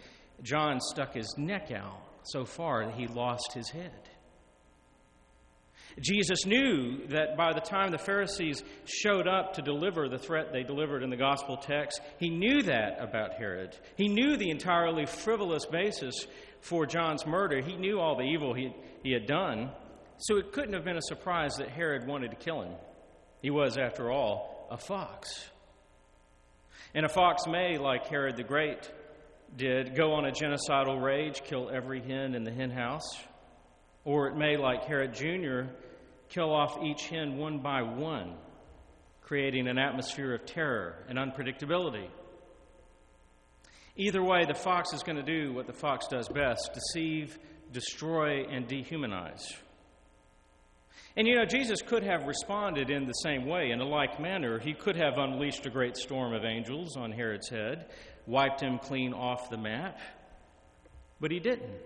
John 0.43 0.81
stuck 0.81 1.13
his 1.13 1.35
neck 1.37 1.71
out 1.71 2.01
so 2.23 2.47
far 2.47 2.87
that 2.87 2.95
he 2.95 3.09
lost 3.09 3.53
his 3.53 3.69
head. 3.69 4.09
Jesus 6.01 6.47
knew 6.47 7.07
that 7.09 7.37
by 7.37 7.53
the 7.53 7.61
time 7.61 7.91
the 7.91 7.99
Pharisees 7.99 8.63
showed 8.87 9.29
up 9.29 9.53
to 9.55 9.63
deliver 9.63 10.09
the 10.09 10.19
threat 10.19 10.51
they 10.51 10.63
delivered 10.63 11.03
in 11.03 11.11
the 11.11 11.17
gospel 11.17 11.59
text, 11.59 12.01
he 12.19 12.31
knew 12.31 12.63
that 12.63 12.97
about 12.99 13.35
Herod. 13.35 13.77
He 13.97 14.09
knew 14.09 14.39
the 14.39 14.49
entirely 14.49 15.05
frivolous 15.05 15.67
basis 15.67 16.27
for 16.63 16.87
John's 16.87 17.27
murder. 17.27 17.61
He 17.61 17.77
knew 17.77 18.01
all 18.01 18.17
the 18.17 18.25
evil 18.25 18.55
he, 18.55 18.75
he 19.03 19.13
had 19.13 19.27
done. 19.27 19.73
So 20.23 20.37
it 20.37 20.53
couldn't 20.53 20.75
have 20.75 20.85
been 20.85 20.97
a 20.97 21.03
surprise 21.03 21.57
that 21.57 21.69
Herod 21.69 22.07
wanted 22.07 22.31
to 22.31 22.37
kill 22.37 22.63
him. 22.63 22.75
He 23.41 23.51
was, 23.51 23.77
after 23.77 24.09
all, 24.09 24.69
a 24.71 24.77
fox. 24.77 25.51
And 26.95 27.05
a 27.05 27.09
fox 27.09 27.49
may, 27.49 27.77
like 27.77 28.07
Herod 28.07 28.37
the 28.37 28.45
Great 28.45 28.89
did, 29.57 29.97
go 29.97 30.13
on 30.13 30.25
a 30.25 30.31
genocidal 30.31 31.03
rage, 31.03 31.43
kill 31.43 31.69
every 31.71 32.01
hen 32.01 32.37
in 32.37 32.45
the 32.45 32.53
hen 32.53 32.71
house. 32.71 33.19
Or 34.05 34.29
it 34.29 34.37
may, 34.37 34.57
like 34.57 34.85
Herod 34.85 35.13
Jr., 35.13 35.73
kill 36.29 36.55
off 36.55 36.79
each 36.85 37.09
hen 37.09 37.37
one 37.37 37.59
by 37.59 37.83
one, 37.83 38.37
creating 39.23 39.67
an 39.67 39.77
atmosphere 39.77 40.35
of 40.35 40.47
terror 40.47 41.05
and 41.09 41.19
unpredictability. 41.19 42.07
Either 43.97 44.23
way, 44.23 44.45
the 44.45 44.55
fox 44.55 44.93
is 44.93 45.03
going 45.03 45.17
to 45.17 45.25
do 45.25 45.53
what 45.53 45.67
the 45.67 45.73
fox 45.73 46.07
does 46.07 46.29
best 46.29 46.71
deceive, 46.75 47.41
destroy, 47.73 48.45
and 48.45 48.69
dehumanize. 48.69 49.43
And 51.17 51.29
you 51.29 51.37
know, 51.37 51.45
Jesus 51.45 51.83
could 51.83 52.03
have 52.05 52.27
responded 52.27 52.91
in 52.91 53.07
the 53.07 53.13
same 53.13 53.47
way, 53.47 53.71
in 53.71 53.81
a 53.81 53.85
like 53.85 54.19
manner. 54.19 54.59
He 54.59 54.73
could 54.73 54.97
have 54.97 55.19
unleashed 55.19 55.67
a 55.67 55.71
great 55.71 55.97
storm 55.97 56.33
of 56.33 56.45
angels 56.45 56.97
on 56.97 57.13
Herod's 57.13 57.51
head, 57.51 57.91
wiped 58.27 58.63
him 58.63 58.79
clean 58.79 59.13
off 59.13 59.51
the 59.51 59.59
map, 59.59 59.99
but 61.21 61.31
he 61.31 61.39
didn't. 61.39 61.77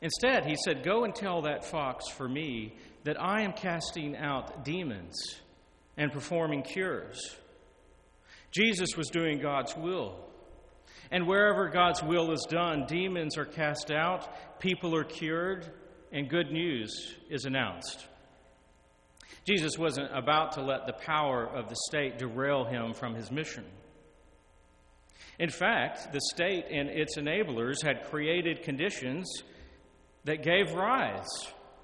Instead, 0.00 0.44
he 0.44 0.56
said, 0.64 0.82
Go 0.82 1.04
and 1.04 1.14
tell 1.14 1.42
that 1.42 1.64
fox 1.64 2.08
for 2.08 2.28
me 2.28 2.74
that 3.04 3.20
I 3.20 3.42
am 3.42 3.52
casting 3.52 4.16
out 4.16 4.64
demons 4.64 5.16
and 5.96 6.12
performing 6.12 6.62
cures. 6.62 7.36
Jesus 8.50 8.96
was 8.96 9.08
doing 9.08 9.40
God's 9.40 9.76
will. 9.76 10.16
And 11.10 11.26
wherever 11.26 11.68
God's 11.68 12.02
will 12.02 12.32
is 12.32 12.46
done, 12.48 12.84
demons 12.86 13.38
are 13.38 13.44
cast 13.44 13.90
out, 13.90 14.60
people 14.60 14.94
are 14.94 15.04
cured, 15.04 15.70
and 16.12 16.28
good 16.28 16.50
news 16.50 17.16
is 17.28 17.44
announced. 17.44 18.06
Jesus 19.46 19.78
wasn't 19.78 20.10
about 20.14 20.52
to 20.52 20.62
let 20.62 20.86
the 20.86 20.92
power 20.92 21.46
of 21.46 21.68
the 21.68 21.76
state 21.88 22.18
derail 22.18 22.64
him 22.64 22.92
from 22.92 23.14
his 23.14 23.30
mission. 23.30 23.64
In 25.38 25.48
fact, 25.50 26.12
the 26.12 26.20
state 26.34 26.66
and 26.70 26.88
its 26.88 27.16
enablers 27.16 27.82
had 27.82 28.04
created 28.10 28.62
conditions 28.62 29.42
that 30.24 30.42
gave 30.42 30.72
rise 30.74 31.28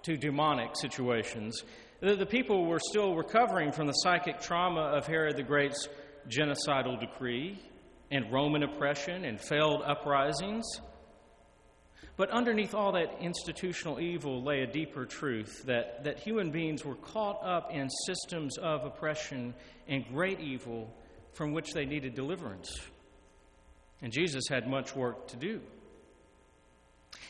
to 0.03 0.17
demonic 0.17 0.77
situations. 0.77 1.63
The, 2.01 2.27
people 2.27 2.67
were 2.67 2.81
still 2.81 3.15
recovering 3.15 3.73
from 3.73 3.87
the 3.87 3.93
psychic 3.93 4.41
trauma 4.41 4.83
of 4.83 5.07
Herod 5.07 5.37
the 5.37 5.43
Great's 5.43 5.89
genocidal 6.29 7.01
decree 7.01 7.59
and 8.11 8.31
Roman 8.31 8.63
oppression 8.63 9.25
and 9.25 9.41
failed 9.41 9.83
uprisings. 9.87 10.65
But 12.17 12.31
underneath 12.31 12.75
all 12.75 12.93
that 12.93 13.17
institutional 13.21 13.99
evil 13.99 14.43
lay 14.43 14.63
a 14.63 14.67
deeper 14.67 15.05
truth 15.05 15.65
that, 15.67 16.05
that 16.05 16.21
human 16.21 16.51
beings 16.51 16.85
were 16.85 16.95
caught 16.95 17.41
up 17.45 17.73
in 17.73 17.89
systems 18.07 18.57
of 18.59 18.85
oppression 18.85 19.55
and 19.89 20.07
great 20.07 20.39
evil 20.39 20.95
from 21.33 21.53
which 21.53 21.73
they 21.73 21.85
needed 21.85 22.15
deliverance. 22.15 22.71
And 24.01 24.13
Jesus 24.13 24.45
had 24.49 24.69
much 24.69 24.95
work 24.95 25.27
to 25.29 25.37
do. 25.37 25.61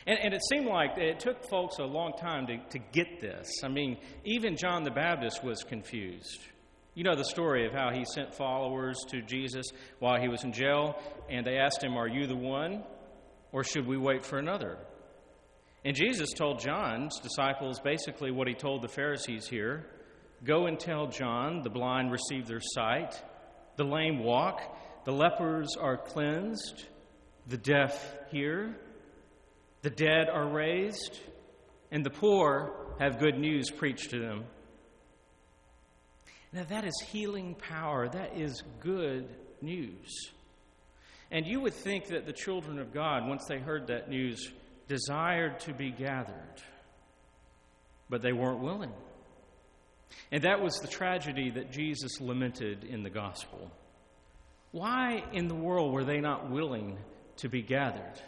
And, 0.05 0.19
and, 0.19 0.33
it 0.35 0.41
seemed 0.49 0.67
like 0.67 0.97
it 0.97 1.19
took 1.19 1.43
folks 1.49 1.79
a 1.79 1.83
long 1.83 2.13
time 2.13 2.45
to, 2.47 2.57
to 2.71 2.79
get 2.79 3.21
this. 3.21 3.49
I 3.63 3.69
mean, 3.69 3.97
even 4.23 4.55
John 4.55 4.83
the 4.83 4.91
Baptist 4.91 5.43
was 5.43 5.63
confused. 5.63 6.39
You 6.93 7.03
know 7.03 7.15
the 7.15 7.25
story 7.25 7.65
of 7.65 7.73
how 7.73 7.91
he 7.91 8.05
sent 8.05 8.35
followers 8.35 8.97
to 9.09 9.21
Jesus 9.21 9.65
while 9.99 10.19
he 10.21 10.27
was 10.27 10.43
in 10.43 10.53
jail, 10.53 10.97
and 11.29 11.45
they 11.45 11.57
asked 11.57 11.83
him, 11.83 11.97
Are 11.97 12.07
you 12.07 12.27
the 12.27 12.35
one, 12.35 12.83
or 13.55 13.63
should 13.63 13.87
we 13.87 13.95
wait 13.95 14.25
for 14.25 14.37
another? 14.37 14.77
And 15.85 15.95
Jesus 15.95 16.33
told 16.35 16.59
John's 16.59 17.21
disciples 17.21 17.79
basically 17.79 18.29
what 18.29 18.49
he 18.49 18.53
told 18.53 18.81
the 18.81 18.89
Pharisees 18.89 19.47
here 19.47 19.85
Go 20.43 20.65
and 20.65 20.77
tell 20.77 21.07
John, 21.07 21.61
the 21.63 21.69
blind 21.69 22.11
receive 22.11 22.47
their 22.47 22.59
sight, 22.59 23.15
the 23.77 23.85
lame 23.85 24.19
walk, 24.19 24.59
the 25.05 25.13
lepers 25.13 25.69
are 25.79 25.95
cleansed, 25.95 26.83
the 27.47 27.55
deaf 27.55 28.13
hear 28.29 28.75
the 29.83 29.89
dead 29.89 30.27
are 30.29 30.47
raised, 30.47 31.21
and 31.91 32.05
the 32.05 32.09
poor 32.09 32.73
have 32.99 33.19
good 33.19 33.37
news 33.37 33.69
preached 33.69 34.09
to 34.09 34.19
them. 34.19 34.43
Now, 36.51 36.63
that 36.63 36.83
is 36.83 37.05
healing 37.11 37.55
power. 37.55 38.09
That 38.09 38.35
is 38.35 38.63
good 38.81 39.29
news. 39.61 40.31
And 41.35 41.45
you 41.45 41.59
would 41.59 41.73
think 41.73 42.07
that 42.07 42.25
the 42.25 42.31
children 42.31 42.79
of 42.79 42.93
God, 42.93 43.27
once 43.27 43.43
they 43.45 43.57
heard 43.57 43.87
that 43.87 44.09
news, 44.09 44.53
desired 44.87 45.59
to 45.59 45.73
be 45.73 45.91
gathered, 45.91 46.61
but 48.09 48.21
they 48.21 48.31
weren't 48.31 48.61
willing. 48.61 48.93
And 50.31 50.45
that 50.45 50.61
was 50.61 50.79
the 50.79 50.87
tragedy 50.87 51.49
that 51.49 51.73
Jesus 51.73 52.21
lamented 52.21 52.85
in 52.85 53.03
the 53.03 53.09
gospel. 53.09 53.69
Why 54.71 55.25
in 55.33 55.49
the 55.49 55.55
world 55.55 55.91
were 55.91 56.05
they 56.05 56.21
not 56.21 56.49
willing 56.49 56.97
to 57.39 57.49
be 57.49 57.61
gathered? 57.61 58.21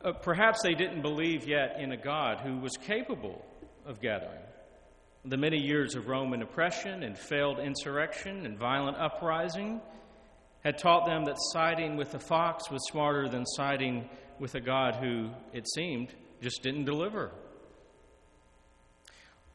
Uh, 0.00 0.12
perhaps 0.12 0.62
they 0.62 0.74
didn't 0.74 1.02
believe 1.02 1.48
yet 1.48 1.80
in 1.80 1.90
a 1.90 1.96
God 1.96 2.38
who 2.38 2.58
was 2.58 2.76
capable 2.76 3.44
of 3.84 4.00
gathering. 4.00 4.44
The 5.24 5.38
many 5.38 5.58
years 5.58 5.96
of 5.96 6.06
Roman 6.06 6.40
oppression 6.40 7.02
and 7.02 7.18
failed 7.18 7.58
insurrection 7.58 8.46
and 8.46 8.56
violent 8.56 8.96
uprising 8.96 9.80
had 10.64 10.78
taught 10.78 11.06
them 11.06 11.24
that 11.26 11.36
siding 11.52 11.96
with 11.96 12.10
the 12.10 12.18
fox 12.18 12.70
was 12.70 12.82
smarter 12.88 13.28
than 13.28 13.44
siding 13.46 14.08
with 14.38 14.54
a 14.54 14.60
God 14.60 14.96
who, 14.96 15.30
it 15.52 15.68
seemed, 15.68 16.08
just 16.40 16.62
didn't 16.62 16.84
deliver. 16.84 17.30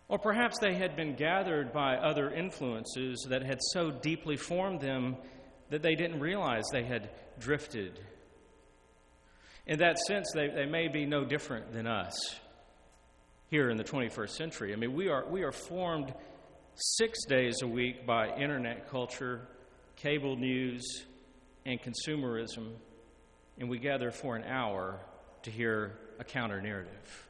Or 0.07 0.17
perhaps 0.17 0.59
they 0.59 0.75
had 0.75 0.95
been 0.95 1.15
gathered 1.15 1.73
by 1.73 1.95
other 1.95 2.31
influences 2.31 3.27
that 3.29 3.43
had 3.43 3.59
so 3.73 3.91
deeply 3.91 4.37
formed 4.37 4.81
them 4.81 5.17
that 5.69 5.81
they 5.81 5.95
didn't 5.95 6.19
realize 6.19 6.63
they 6.71 6.85
had 6.85 7.09
drifted 7.39 7.99
in 9.69 9.77
that 9.79 9.99
sense, 9.99 10.31
they, 10.33 10.47
they 10.47 10.65
may 10.65 10.87
be 10.87 11.05
no 11.05 11.23
different 11.23 11.71
than 11.71 11.85
us 11.85 12.17
here 13.51 13.69
in 13.69 13.77
the 13.77 13.83
21st 13.83 14.31
century. 14.31 14.73
I 14.73 14.75
mean, 14.75 14.93
we 14.93 15.09
are, 15.09 15.29
we 15.29 15.43
are 15.43 15.51
formed 15.51 16.11
six 16.73 17.23
days 17.25 17.61
a 17.61 17.67
week 17.67 18.03
by 18.03 18.35
internet 18.35 18.89
culture, 18.89 19.47
cable 20.01 20.35
news, 20.37 21.03
and 21.65 21.79
consumerism, 21.81 22.71
and 23.59 23.69
we 23.69 23.77
gather 23.77 24.11
for 24.11 24.35
an 24.35 24.43
hour 24.43 24.99
to 25.43 25.51
hear 25.51 25.97
a 26.19 26.23
counter 26.23 26.61
narrative. 26.61 27.29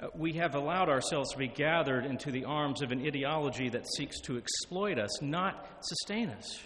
Uh, 0.00 0.08
we 0.14 0.34
have 0.34 0.54
allowed 0.54 0.88
ourselves 0.88 1.32
to 1.32 1.38
be 1.38 1.48
gathered 1.48 2.04
into 2.04 2.30
the 2.30 2.44
arms 2.44 2.82
of 2.82 2.92
an 2.92 3.04
ideology 3.06 3.70
that 3.70 3.86
seeks 3.96 4.20
to 4.20 4.36
exploit 4.36 4.98
us, 4.98 5.22
not 5.22 5.66
sustain 5.80 6.28
us. 6.28 6.60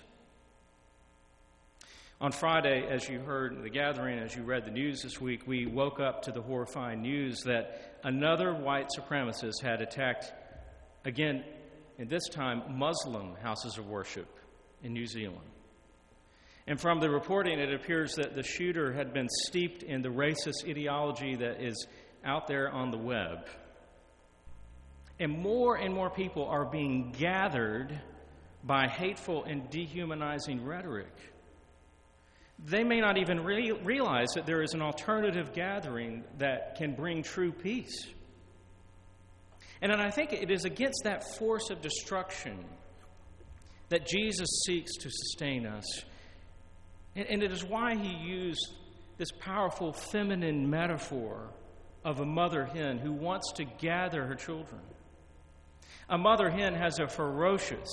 On 2.20 2.32
Friday, 2.32 2.84
as 2.90 3.08
you 3.08 3.20
heard 3.20 3.52
in 3.52 3.62
the 3.62 3.70
gathering, 3.70 4.18
as 4.18 4.34
you 4.34 4.42
read 4.42 4.64
the 4.64 4.72
news 4.72 5.02
this 5.02 5.20
week, 5.20 5.46
we 5.46 5.66
woke 5.66 6.00
up 6.00 6.22
to 6.22 6.32
the 6.32 6.42
horrifying 6.42 7.00
news 7.00 7.42
that 7.42 8.00
another 8.02 8.52
white 8.52 8.88
supremacist 8.98 9.62
had 9.62 9.80
attacked, 9.80 10.32
again, 11.04 11.44
in 11.96 12.08
this 12.08 12.28
time, 12.28 12.62
Muslim 12.76 13.36
houses 13.36 13.78
of 13.78 13.88
worship 13.88 14.37
in 14.82 14.92
New 14.92 15.06
Zealand. 15.06 15.40
And 16.66 16.78
from 16.78 17.00
the 17.00 17.08
reporting, 17.08 17.58
it 17.58 17.72
appears 17.72 18.14
that 18.16 18.34
the 18.34 18.42
shooter 18.42 18.92
had 18.92 19.14
been 19.14 19.28
steeped 19.46 19.82
in 19.82 20.02
the 20.02 20.10
racist 20.10 20.68
ideology 20.68 21.34
that 21.36 21.62
is 21.62 21.86
out 22.24 22.46
there 22.46 22.70
on 22.70 22.90
the 22.90 22.98
web. 22.98 23.48
And 25.18 25.38
more 25.38 25.76
and 25.76 25.94
more 25.94 26.10
people 26.10 26.46
are 26.46 26.66
being 26.66 27.14
gathered 27.18 27.98
by 28.62 28.86
hateful 28.86 29.44
and 29.44 29.70
dehumanizing 29.70 30.64
rhetoric. 30.64 31.14
They 32.64 32.84
may 32.84 33.00
not 33.00 33.16
even 33.16 33.44
re- 33.44 33.72
realize 33.72 34.28
that 34.34 34.44
there 34.44 34.62
is 34.62 34.74
an 34.74 34.82
alternative 34.82 35.52
gathering 35.54 36.24
that 36.36 36.76
can 36.76 36.94
bring 36.94 37.22
true 37.22 37.52
peace. 37.52 38.06
And 39.80 39.92
I 39.92 40.10
think 40.10 40.32
it 40.32 40.50
is 40.50 40.64
against 40.64 41.04
that 41.04 41.36
force 41.38 41.70
of 41.70 41.80
destruction 41.80 42.64
that 43.88 44.06
Jesus 44.06 44.48
seeks 44.66 44.94
to 44.96 45.10
sustain 45.10 45.66
us. 45.66 45.84
And, 47.16 47.42
it 47.42 47.50
is 47.50 47.64
why 47.64 47.96
he 47.96 48.12
used 48.12 48.72
this 49.16 49.30
powerful 49.40 49.92
feminine 49.92 50.70
metaphor 50.70 51.48
of 52.04 52.20
a 52.20 52.26
mother 52.26 52.64
hen 52.64 52.98
who 52.98 53.12
wants 53.12 53.52
to 53.56 53.64
gather 53.64 54.24
her 54.24 54.34
children. 54.34 54.80
A 56.08 56.16
mother 56.16 56.48
hen 56.48 56.74
has 56.74 57.00
a 57.00 57.08
ferocious, 57.08 57.88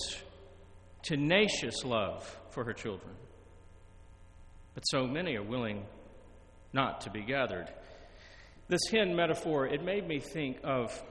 tenacious 1.02 1.84
love 1.84 2.40
for 2.52 2.64
her 2.64 2.74
children. 2.74 3.16
But 4.76 4.84
so 4.84 5.08
many 5.08 5.36
are 5.38 5.44
willing 5.44 5.86
not 6.72 7.02
to 7.02 7.10
be 7.10 7.22
gathered. 7.22 7.68
This 8.68 8.82
hen 8.92 9.16
metaphor, 9.16 9.66
it 9.66 9.84
made 9.84 10.08
me 10.08 10.20
think 10.20 10.60
of 10.64 11.02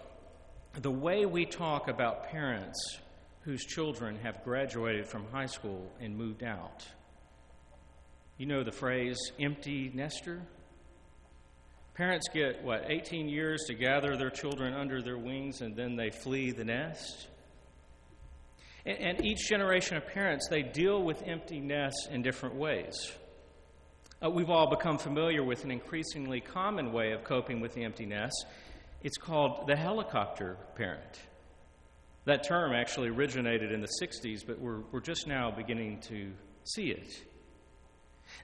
the 0.74 0.90
way 0.90 1.24
we 1.26 1.46
talk 1.46 1.88
about 1.88 2.30
parents 2.30 2.98
whose 3.44 3.64
children 3.64 4.16
have 4.22 4.42
graduated 4.42 5.06
from 5.06 5.26
high 5.30 5.46
school 5.46 5.92
and 6.00 6.16
moved 6.16 6.42
out. 6.42 6.84
You 8.38 8.46
know 8.46 8.64
the 8.64 8.72
phrase 8.72 9.18
empty 9.38 9.90
nester? 9.94 10.42
Parents 11.94 12.26
get, 12.32 12.64
what, 12.64 12.86
18 12.88 13.28
years 13.28 13.64
to 13.68 13.74
gather 13.74 14.16
their 14.16 14.30
children 14.30 14.74
under 14.74 15.00
their 15.00 15.18
wings 15.18 15.60
and 15.60 15.76
then 15.76 15.94
they 15.94 16.10
flee 16.10 16.50
the 16.50 16.64
nest? 16.64 17.28
And, 18.84 18.98
and 18.98 19.24
each 19.24 19.48
generation 19.48 19.96
of 19.96 20.06
parents, 20.06 20.48
they 20.48 20.62
deal 20.62 21.02
with 21.02 21.22
empty 21.24 21.60
nests 21.60 22.08
in 22.10 22.22
different 22.22 22.56
ways. 22.56 23.12
Uh, 24.24 24.30
we've 24.30 24.50
all 24.50 24.70
become 24.70 24.98
familiar 24.98 25.44
with 25.44 25.64
an 25.64 25.70
increasingly 25.70 26.40
common 26.40 26.92
way 26.92 27.12
of 27.12 27.22
coping 27.24 27.60
with 27.60 27.74
the 27.74 27.84
empty 27.84 28.06
nest. 28.06 28.46
It's 29.02 29.18
called 29.18 29.66
the 29.68 29.76
helicopter 29.76 30.56
parent. 30.76 31.20
That 32.24 32.44
term 32.44 32.72
actually 32.72 33.08
originated 33.08 33.70
in 33.70 33.80
the 33.80 33.90
60s, 34.00 34.46
but 34.46 34.58
we're, 34.58 34.80
we're 34.90 35.00
just 35.00 35.26
now 35.26 35.50
beginning 35.50 36.00
to 36.08 36.32
see 36.64 36.90
it. 36.90 37.12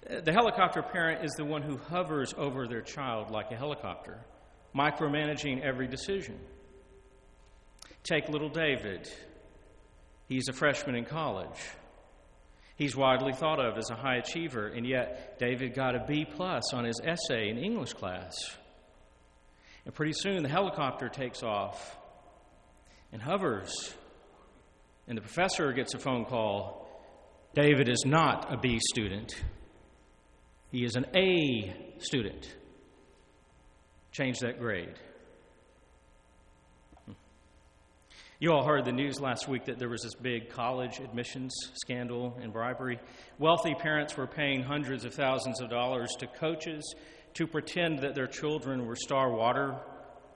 Uh, 0.09 0.21
the 0.21 0.33
helicopter 0.33 0.83
parent 0.83 1.25
is 1.25 1.33
the 1.33 1.45
one 1.45 1.63
who 1.63 1.79
hovers 1.79 2.35
over 2.37 2.67
their 2.69 2.83
child 2.83 3.31
like 3.31 3.51
a 3.51 3.57
helicopter, 3.57 4.19
micromanaging 4.77 5.63
every 5.63 5.89
decision. 5.89 6.39
Take 8.03 8.29
little 8.29 8.51
David. 8.51 9.11
He's 10.29 10.49
a 10.49 10.53
freshman 10.53 10.95
in 10.95 11.07
college. 11.07 11.61
He's 12.77 12.97
widely 12.97 13.33
thought 13.33 13.61
of 13.61 13.77
as 13.77 13.91
a 13.91 13.95
high 13.95 14.17
achiever, 14.17 14.69
and 14.69 14.87
yet 14.87 15.39
David 15.39 15.75
got 15.75 15.95
a 15.95 16.05
B 16.07 16.25
plus 16.25 16.73
on 16.73 16.85
his 16.85 17.01
essay 17.03 17.49
in 17.49 17.59
English 17.59 17.95
class. 17.95 18.35
And 19.85 19.95
pretty 19.95 20.15
soon 20.15 20.43
the 20.43 20.49
helicopter 20.49 21.09
takes 21.09 21.43
off 21.43 21.99
and 23.13 23.21
hovers, 23.23 23.95
and 25.09 25.17
the 25.17 25.23
professor 25.23 25.73
gets 25.73 25.95
a 25.95 25.99
phone 25.99 26.25
call. 26.25 26.89
David 27.55 27.89
is 27.89 28.05
not 28.07 28.53
a 28.53 28.57
B 28.57 28.79
student, 28.93 29.35
he 30.71 30.85
is 30.85 30.97
an 30.97 31.07
A 31.17 31.75
student. 31.99 32.57
Change 34.13 34.41
that 34.41 34.59
grade. 34.59 34.99
Hmm. 37.07 37.13
You 38.41 38.53
all 38.53 38.65
heard 38.65 38.85
the 38.85 38.93
news 38.93 39.21
last 39.21 39.47
week 39.47 39.67
that 39.67 39.79
there 39.79 39.89
was 39.89 40.03
this 40.03 40.15
big 40.15 40.51
college 40.51 40.99
admissions 40.99 41.55
scandal 41.75 42.37
and 42.43 42.53
bribery. 42.53 42.99
Wealthy 43.39 43.75
parents 43.75 44.17
were 44.17 44.27
paying 44.27 44.63
hundreds 44.63 45.05
of 45.05 45.15
thousands 45.15 45.61
of 45.61 45.71
dollars 45.71 46.11
to 46.19 46.27
coaches 46.27 46.95
to 47.35 47.47
pretend 47.47 48.01
that 48.01 48.17
their 48.17 48.27
children 48.27 48.85
were 48.85 48.97
star 48.97 49.31
water 49.31 49.77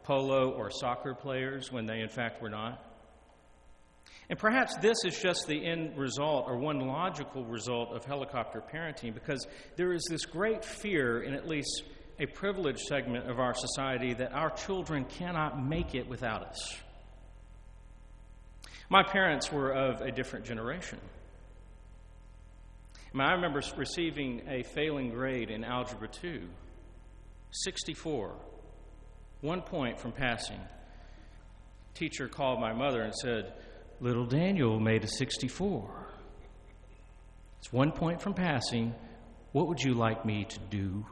polo 0.05 0.51
or 0.51 0.71
soccer 0.71 1.15
players 1.15 1.73
when 1.73 1.87
they 1.87 2.01
in 2.01 2.09
fact 2.09 2.41
were 2.41 2.51
not. 2.51 2.83
And 4.31 4.39
perhaps 4.39 4.77
this 4.77 4.97
is 5.05 5.19
just 5.19 5.47
the 5.47 5.67
end 5.67 5.99
result 5.99 6.47
or 6.49 6.57
one 6.57 6.81
logical 6.81 7.45
result 7.45 7.95
of 7.95 8.05
helicopter 8.05 8.63
parenting 8.73 9.13
because 9.13 9.47
there 9.77 9.93
is 9.93 10.07
this 10.09 10.25
great 10.25 10.65
fear 10.65 11.23
in 11.23 11.35
at 11.35 11.47
least 11.47 11.83
a 12.19 12.27
privileged 12.27 12.81
segment 12.81 13.29
of 13.29 13.39
our 13.39 13.55
society 13.55 14.15
that 14.15 14.33
our 14.33 14.51
children 14.51 15.05
cannot 15.05 15.63
make 15.63 15.95
it 15.95 16.09
without 16.09 16.43
us. 16.47 16.77
My 18.89 19.03
parents 19.03 19.51
were 19.51 19.73
of 19.73 20.01
a 20.01 20.13
different 20.13 20.45
generation. 20.45 21.01
I, 23.17 23.33
remember 23.33 23.63
receiving 23.77 24.43
a 24.49 24.63
failing 24.63 25.11
grade 25.11 25.51
in 25.51 25.65
Algebra 25.65 26.09
2, 26.09 26.43
64, 27.53 28.35
one 29.45 29.61
point 29.61 30.01
from 30.01 30.11
passing. 30.11 30.59
Teacher 31.93 32.29
called 32.29 32.59
my 32.59 32.73
mother 32.73 33.03
and 33.03 33.15
said, 33.15 33.53
Little 34.01 34.25
Daniel 34.25 34.81
made 34.81 35.05
a 35.05 35.07
64. 35.07 36.09
It's 37.59 37.71
one 37.71 37.93
point 37.93 38.23
from 38.23 38.33
passing. 38.33 38.95
What 39.53 39.69
would 39.69 39.83
you 39.83 39.93
like 39.93 40.25
me 40.25 40.47
to 40.47 40.59
do? 40.71 41.05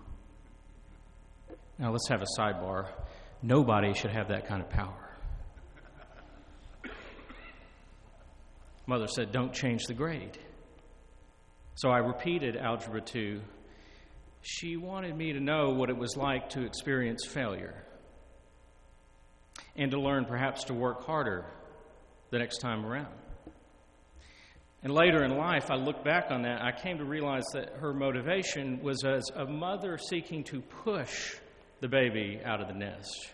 Now, 1.78 1.92
let's 1.92 2.08
have 2.08 2.22
a 2.22 2.40
sidebar. 2.40 2.88
Nobody 3.42 3.92
should 3.92 4.10
have 4.12 4.28
that 4.28 4.48
kind 4.48 4.62
of 4.62 4.70
power. 4.70 5.10
Mother 8.86 9.08
said, 9.08 9.30
Don't 9.30 9.52
change 9.52 9.84
the 9.84 9.94
grade. 9.94 10.38
So 11.74 11.90
I 11.90 11.98
repeated 11.98 12.56
Algebra 12.56 13.02
2. 13.02 13.42
She 14.40 14.78
wanted 14.78 15.16
me 15.16 15.34
to 15.34 15.40
know 15.40 15.70
what 15.70 15.90
it 15.90 15.96
was 15.98 16.16
like 16.16 16.48
to 16.50 16.64
experience 16.64 17.26
failure 17.26 17.84
and 19.76 19.90
to 19.90 20.00
learn 20.00 20.24
perhaps 20.24 20.64
to 20.64 20.74
work 20.74 21.04
harder 21.04 21.44
the 22.30 22.38
next 22.38 22.58
time 22.58 22.84
around. 22.84 23.14
And 24.82 24.92
later 24.92 25.22
in 25.24 25.36
life, 25.36 25.70
I 25.70 25.76
look 25.76 26.02
back 26.04 26.30
on 26.30 26.42
that, 26.42 26.60
I 26.60 26.72
came 26.72 26.98
to 26.98 27.04
realize 27.04 27.44
that 27.54 27.74
her 27.80 27.94
motivation 27.94 28.82
was 28.82 29.04
as 29.04 29.24
a 29.34 29.46
mother 29.46 29.96
seeking 29.96 30.42
to 30.44 30.60
push 30.60 31.36
the 31.80 31.88
baby 31.88 32.40
out 32.44 32.60
of 32.60 32.68
the 32.68 32.74
nest. 32.74 33.30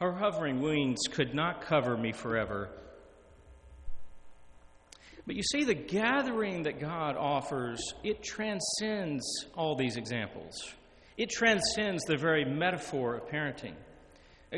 Her 0.00 0.12
hovering 0.12 0.60
wings 0.60 1.00
could 1.10 1.34
not 1.34 1.62
cover 1.62 1.96
me 1.96 2.12
forever, 2.12 2.70
but 5.26 5.36
you 5.36 5.42
see, 5.42 5.64
the 5.64 5.74
gathering 5.74 6.64
that 6.64 6.78
God 6.78 7.16
offers, 7.16 7.80
it 8.02 8.22
transcends 8.22 9.46
all 9.54 9.74
these 9.74 9.96
examples. 9.96 10.52
It 11.16 11.30
transcends 11.30 12.04
the 12.04 12.16
very 12.16 12.44
metaphor 12.44 13.14
of 13.14 13.28
parenting. 13.28 13.74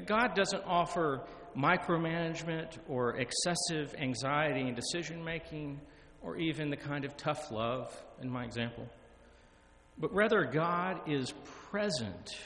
God 0.04 0.34
doesn't 0.34 0.62
offer 0.66 1.22
micromanagement 1.56 2.76
or 2.88 3.16
excessive 3.16 3.94
anxiety 3.98 4.60
and 4.60 4.76
decision 4.76 5.24
making 5.24 5.80
or 6.22 6.36
even 6.36 6.68
the 6.70 6.76
kind 6.76 7.04
of 7.04 7.16
tough 7.16 7.50
love 7.50 7.90
in 8.20 8.28
my 8.28 8.44
example. 8.44 8.86
But 9.98 10.12
rather, 10.12 10.44
God 10.44 11.08
is 11.08 11.32
present 11.70 12.36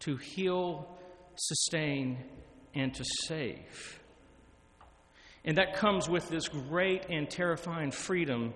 to 0.00 0.16
heal, 0.16 0.88
sustain, 1.36 2.24
and 2.74 2.92
to 2.94 3.04
save. 3.26 4.00
And 5.44 5.58
that 5.58 5.74
comes 5.74 6.08
with 6.08 6.28
this 6.28 6.48
great 6.48 7.06
and 7.08 7.30
terrifying 7.30 7.92
freedom. 7.92 8.52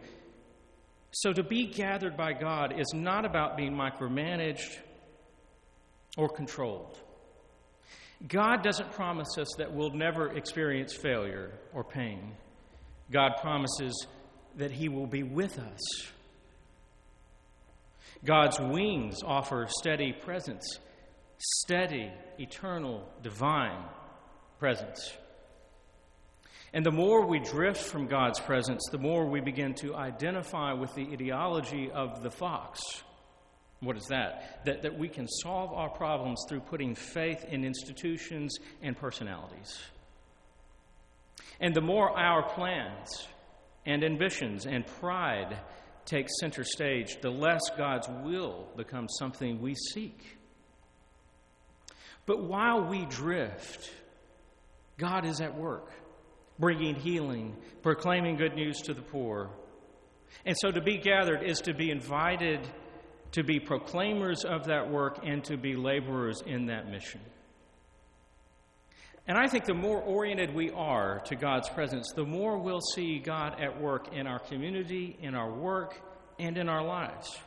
So, 1.12 1.32
to 1.32 1.44
be 1.44 1.66
gathered 1.66 2.16
by 2.16 2.32
God 2.32 2.78
is 2.80 2.92
not 2.92 3.24
about 3.24 3.56
being 3.56 3.74
micromanaged 3.74 4.78
or 6.16 6.28
controlled. 6.28 6.98
God 8.26 8.62
doesn't 8.62 8.92
promise 8.92 9.38
us 9.38 9.48
that 9.56 9.72
we'll 9.72 9.94
never 9.94 10.28
experience 10.36 10.94
failure 10.94 11.52
or 11.72 11.82
pain. 11.82 12.32
God 13.10 13.32
promises 13.40 14.06
that 14.56 14.70
He 14.70 14.88
will 14.88 15.06
be 15.06 15.22
with 15.22 15.58
us. 15.58 16.10
God's 18.24 18.60
wings 18.60 19.22
offer 19.24 19.66
steady 19.68 20.12
presence, 20.12 20.78
steady, 21.38 22.12
eternal, 22.38 23.08
divine 23.22 23.84
presence. 24.58 25.16
And 26.72 26.84
the 26.84 26.92
more 26.92 27.26
we 27.26 27.40
drift 27.40 27.80
from 27.80 28.06
God's 28.06 28.38
presence, 28.38 28.86
the 28.92 28.98
more 28.98 29.26
we 29.26 29.40
begin 29.40 29.74
to 29.76 29.96
identify 29.96 30.72
with 30.74 30.94
the 30.94 31.08
ideology 31.12 31.90
of 31.90 32.22
the 32.22 32.30
fox. 32.30 32.80
What 33.80 33.96
is 33.96 34.06
that? 34.06 34.64
That, 34.66 34.82
that 34.82 34.98
we 34.98 35.08
can 35.08 35.26
solve 35.26 35.72
our 35.72 35.88
problems 35.88 36.44
through 36.48 36.60
putting 36.60 36.94
faith 36.94 37.44
in 37.48 37.64
institutions 37.64 38.56
and 38.82 38.96
personalities. 38.96 39.78
And 41.60 41.74
the 41.74 41.80
more 41.80 42.16
our 42.18 42.42
plans 42.42 43.26
and 43.86 44.04
ambitions 44.04 44.66
and 44.66 44.86
pride 44.86 45.58
take 46.04 46.26
center 46.40 46.64
stage, 46.64 47.20
the 47.20 47.30
less 47.30 47.62
God's 47.76 48.08
will 48.22 48.68
becomes 48.76 49.14
something 49.18 49.60
we 49.60 49.74
seek. 49.74 50.38
But 52.26 52.42
while 52.42 52.86
we 52.86 53.06
drift, 53.06 53.90
God 54.98 55.24
is 55.24 55.40
at 55.40 55.56
work 55.56 55.90
bringing 56.60 56.94
healing, 56.94 57.56
proclaiming 57.82 58.36
good 58.36 58.54
news 58.54 58.82
to 58.82 58.92
the 58.92 59.00
poor. 59.00 59.50
And 60.44 60.54
so 60.60 60.70
to 60.70 60.80
be 60.80 60.98
gathered 60.98 61.42
is 61.42 61.60
to 61.62 61.74
be 61.74 61.90
invited 61.90 62.60
to 63.32 63.42
be 63.42 63.60
proclaimers 63.60 64.44
of 64.44 64.64
that 64.66 64.90
work 64.90 65.20
and 65.24 65.44
to 65.44 65.56
be 65.56 65.76
laborers 65.76 66.42
in 66.44 66.66
that 66.66 66.90
mission. 66.90 67.20
And 69.26 69.38
I 69.38 69.46
think 69.46 69.64
the 69.64 69.74
more 69.74 70.00
oriented 70.00 70.54
we 70.54 70.70
are 70.70 71.20
to 71.26 71.36
God's 71.36 71.68
presence, 71.68 72.12
the 72.16 72.24
more 72.24 72.58
we'll 72.58 72.80
see 72.80 73.18
God 73.20 73.60
at 73.60 73.80
work 73.80 74.12
in 74.12 74.26
our 74.26 74.40
community, 74.40 75.16
in 75.20 75.34
our 75.34 75.52
work, 75.52 76.00
and 76.38 76.58
in 76.58 76.68
our 76.68 76.84
lives. 76.84 77.38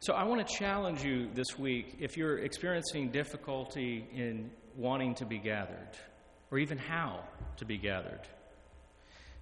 So 0.00 0.12
I 0.12 0.24
want 0.24 0.46
to 0.46 0.54
challenge 0.54 1.02
you 1.02 1.30
this 1.32 1.58
week 1.58 1.96
if 1.98 2.16
you're 2.16 2.38
experiencing 2.38 3.10
difficulty 3.10 4.06
in 4.14 4.50
wanting 4.76 5.14
to 5.16 5.24
be 5.24 5.38
gathered, 5.38 5.96
or 6.50 6.58
even 6.58 6.78
how 6.78 7.24
to 7.56 7.64
be 7.64 7.78
gathered, 7.78 8.20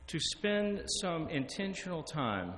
to 0.07 0.20
spend 0.20 0.82
some 1.01 1.28
intentional 1.28 2.03
time 2.03 2.55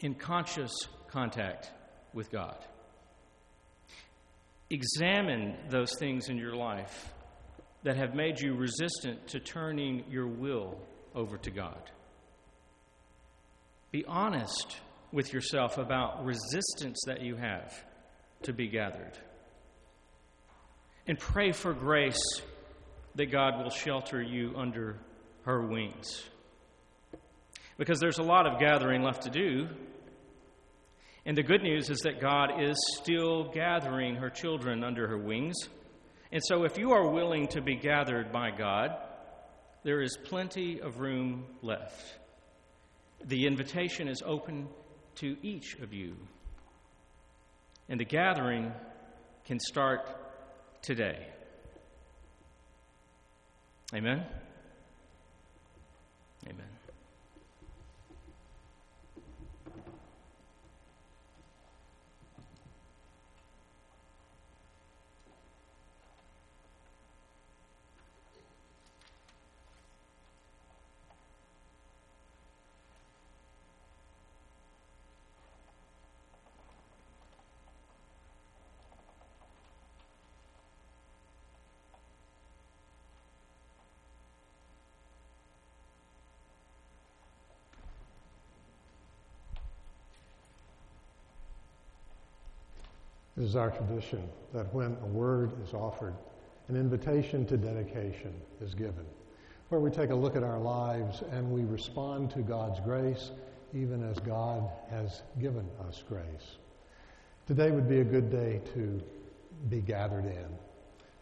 in 0.00 0.14
conscious 0.14 0.72
contact 1.14 1.70
with 2.12 2.30
God. 2.30 2.56
Examine 4.68 5.56
those 5.70 5.94
things 5.98 6.28
in 6.28 6.36
your 6.36 6.56
life 6.56 7.12
that 7.84 7.96
have 7.96 8.14
made 8.14 8.40
you 8.40 8.54
resistant 8.54 9.28
to 9.28 9.38
turning 9.38 10.04
your 10.10 10.26
will 10.26 10.76
over 11.14 11.38
to 11.38 11.50
God. 11.50 11.90
Be 13.92 14.04
honest 14.06 14.78
with 15.12 15.32
yourself 15.32 15.78
about 15.78 16.24
resistance 16.24 17.00
that 17.06 17.22
you 17.22 17.36
have 17.36 17.72
to 18.42 18.52
be 18.52 18.66
gathered. 18.66 19.16
And 21.06 21.16
pray 21.16 21.52
for 21.52 21.72
grace 21.72 22.20
that 23.14 23.30
God 23.30 23.62
will 23.62 23.70
shelter 23.70 24.20
you 24.20 24.54
under 24.56 24.98
her 25.44 25.64
wings. 25.64 26.24
Because 27.78 28.00
there's 28.00 28.18
a 28.18 28.22
lot 28.22 28.46
of 28.46 28.58
gathering 28.58 29.02
left 29.02 29.22
to 29.22 29.30
do. 29.30 29.68
And 31.26 31.36
the 31.36 31.42
good 31.42 31.62
news 31.62 31.88
is 31.88 32.00
that 32.00 32.20
God 32.20 32.62
is 32.62 32.76
still 33.00 33.50
gathering 33.50 34.16
her 34.16 34.28
children 34.28 34.84
under 34.84 35.08
her 35.08 35.18
wings. 35.18 35.56
And 36.30 36.42
so, 36.44 36.64
if 36.64 36.76
you 36.76 36.92
are 36.92 37.08
willing 37.08 37.48
to 37.48 37.62
be 37.62 37.76
gathered 37.76 38.32
by 38.32 38.50
God, 38.50 38.90
there 39.84 40.02
is 40.02 40.16
plenty 40.24 40.80
of 40.80 40.98
room 40.98 41.44
left. 41.62 42.18
The 43.24 43.46
invitation 43.46 44.08
is 44.08 44.22
open 44.24 44.68
to 45.16 45.36
each 45.42 45.76
of 45.76 45.92
you. 45.94 46.16
And 47.88 48.00
the 48.00 48.04
gathering 48.04 48.72
can 49.44 49.60
start 49.60 50.08
today. 50.82 51.26
Amen? 53.94 54.24
Amen. 56.46 56.73
It 93.36 93.42
is 93.42 93.56
our 93.56 93.70
tradition 93.70 94.28
that 94.52 94.72
when 94.72 94.96
a 95.02 95.06
word 95.06 95.52
is 95.62 95.74
offered, 95.74 96.14
an 96.68 96.76
invitation 96.76 97.44
to 97.46 97.56
dedication 97.56 98.32
is 98.60 98.74
given, 98.74 99.04
where 99.68 99.80
we 99.80 99.90
take 99.90 100.10
a 100.10 100.14
look 100.14 100.36
at 100.36 100.44
our 100.44 100.60
lives 100.60 101.22
and 101.32 101.50
we 101.50 101.64
respond 101.64 102.30
to 102.30 102.42
God's 102.42 102.78
grace, 102.80 103.32
even 103.74 104.08
as 104.08 104.20
God 104.20 104.70
has 104.88 105.22
given 105.40 105.68
us 105.88 106.04
grace. 106.08 106.58
Today 107.46 107.72
would 107.72 107.88
be 107.88 108.00
a 108.00 108.04
good 108.04 108.30
day 108.30 108.60
to 108.74 109.02
be 109.68 109.80
gathered 109.80 110.26
in, 110.26 110.48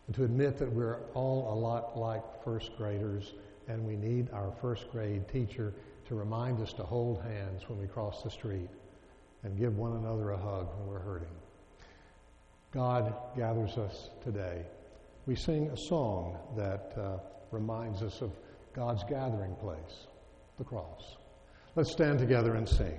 and 0.06 0.14
to 0.14 0.24
admit 0.24 0.58
that 0.58 0.70
we're 0.70 0.98
all 1.14 1.52
a 1.52 1.56
lot 1.58 1.98
like 1.98 2.22
first 2.44 2.76
graders, 2.76 3.32
and 3.68 3.86
we 3.86 3.96
need 3.96 4.30
our 4.32 4.52
first 4.60 4.90
grade 4.92 5.26
teacher 5.28 5.72
to 6.08 6.14
remind 6.14 6.60
us 6.60 6.74
to 6.74 6.82
hold 6.82 7.22
hands 7.22 7.68
when 7.68 7.80
we 7.80 7.86
cross 7.86 8.22
the 8.22 8.30
street 8.30 8.68
and 9.44 9.58
give 9.58 9.78
one 9.78 9.96
another 9.96 10.32
a 10.32 10.36
hug 10.36 10.68
when 10.76 10.88
we're 10.88 10.98
hurting. 10.98 11.28
God 12.73 13.14
gathers 13.37 13.77
us 13.77 14.09
today. 14.25 14.64
We 15.27 15.37
sing 15.37 15.68
a 15.68 15.77
song 15.77 16.39
that 16.57 16.95
uh, 16.97 17.18
reminds 17.51 18.03
us 18.03 18.23
of 18.23 18.33
God's 18.73 19.05
gathering 19.05 19.55
place, 19.57 20.07
the 20.57 20.64
cross. 20.64 21.16
Let's 21.77 21.93
stand 21.93 22.18
together 22.18 22.55
and 22.55 22.66
sing. 22.66 22.99